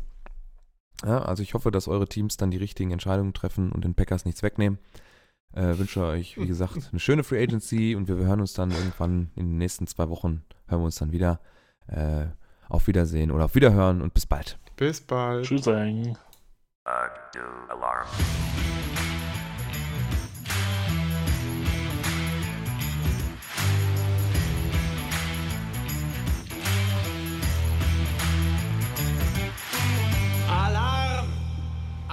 [1.06, 4.26] Ja, also ich hoffe, dass eure Teams dann die richtigen Entscheidungen treffen und den Packers
[4.26, 4.80] nichts wegnehmen.
[5.54, 9.32] Äh, wünsche euch, wie gesagt, eine schöne Free Agency und wir hören uns dann irgendwann
[9.36, 11.40] in den nächsten zwei Wochen, hören wir uns dann wieder.
[11.88, 12.28] Äh,
[12.70, 14.58] auf Wiedersehen oder auf Wiederhören und bis bald.
[14.76, 15.46] Bis bald.
[15.46, 15.66] Tschüss.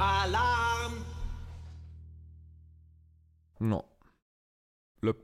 [0.01, 1.05] Alarm!
[3.59, 3.85] No.
[5.03, 5.19] Läuft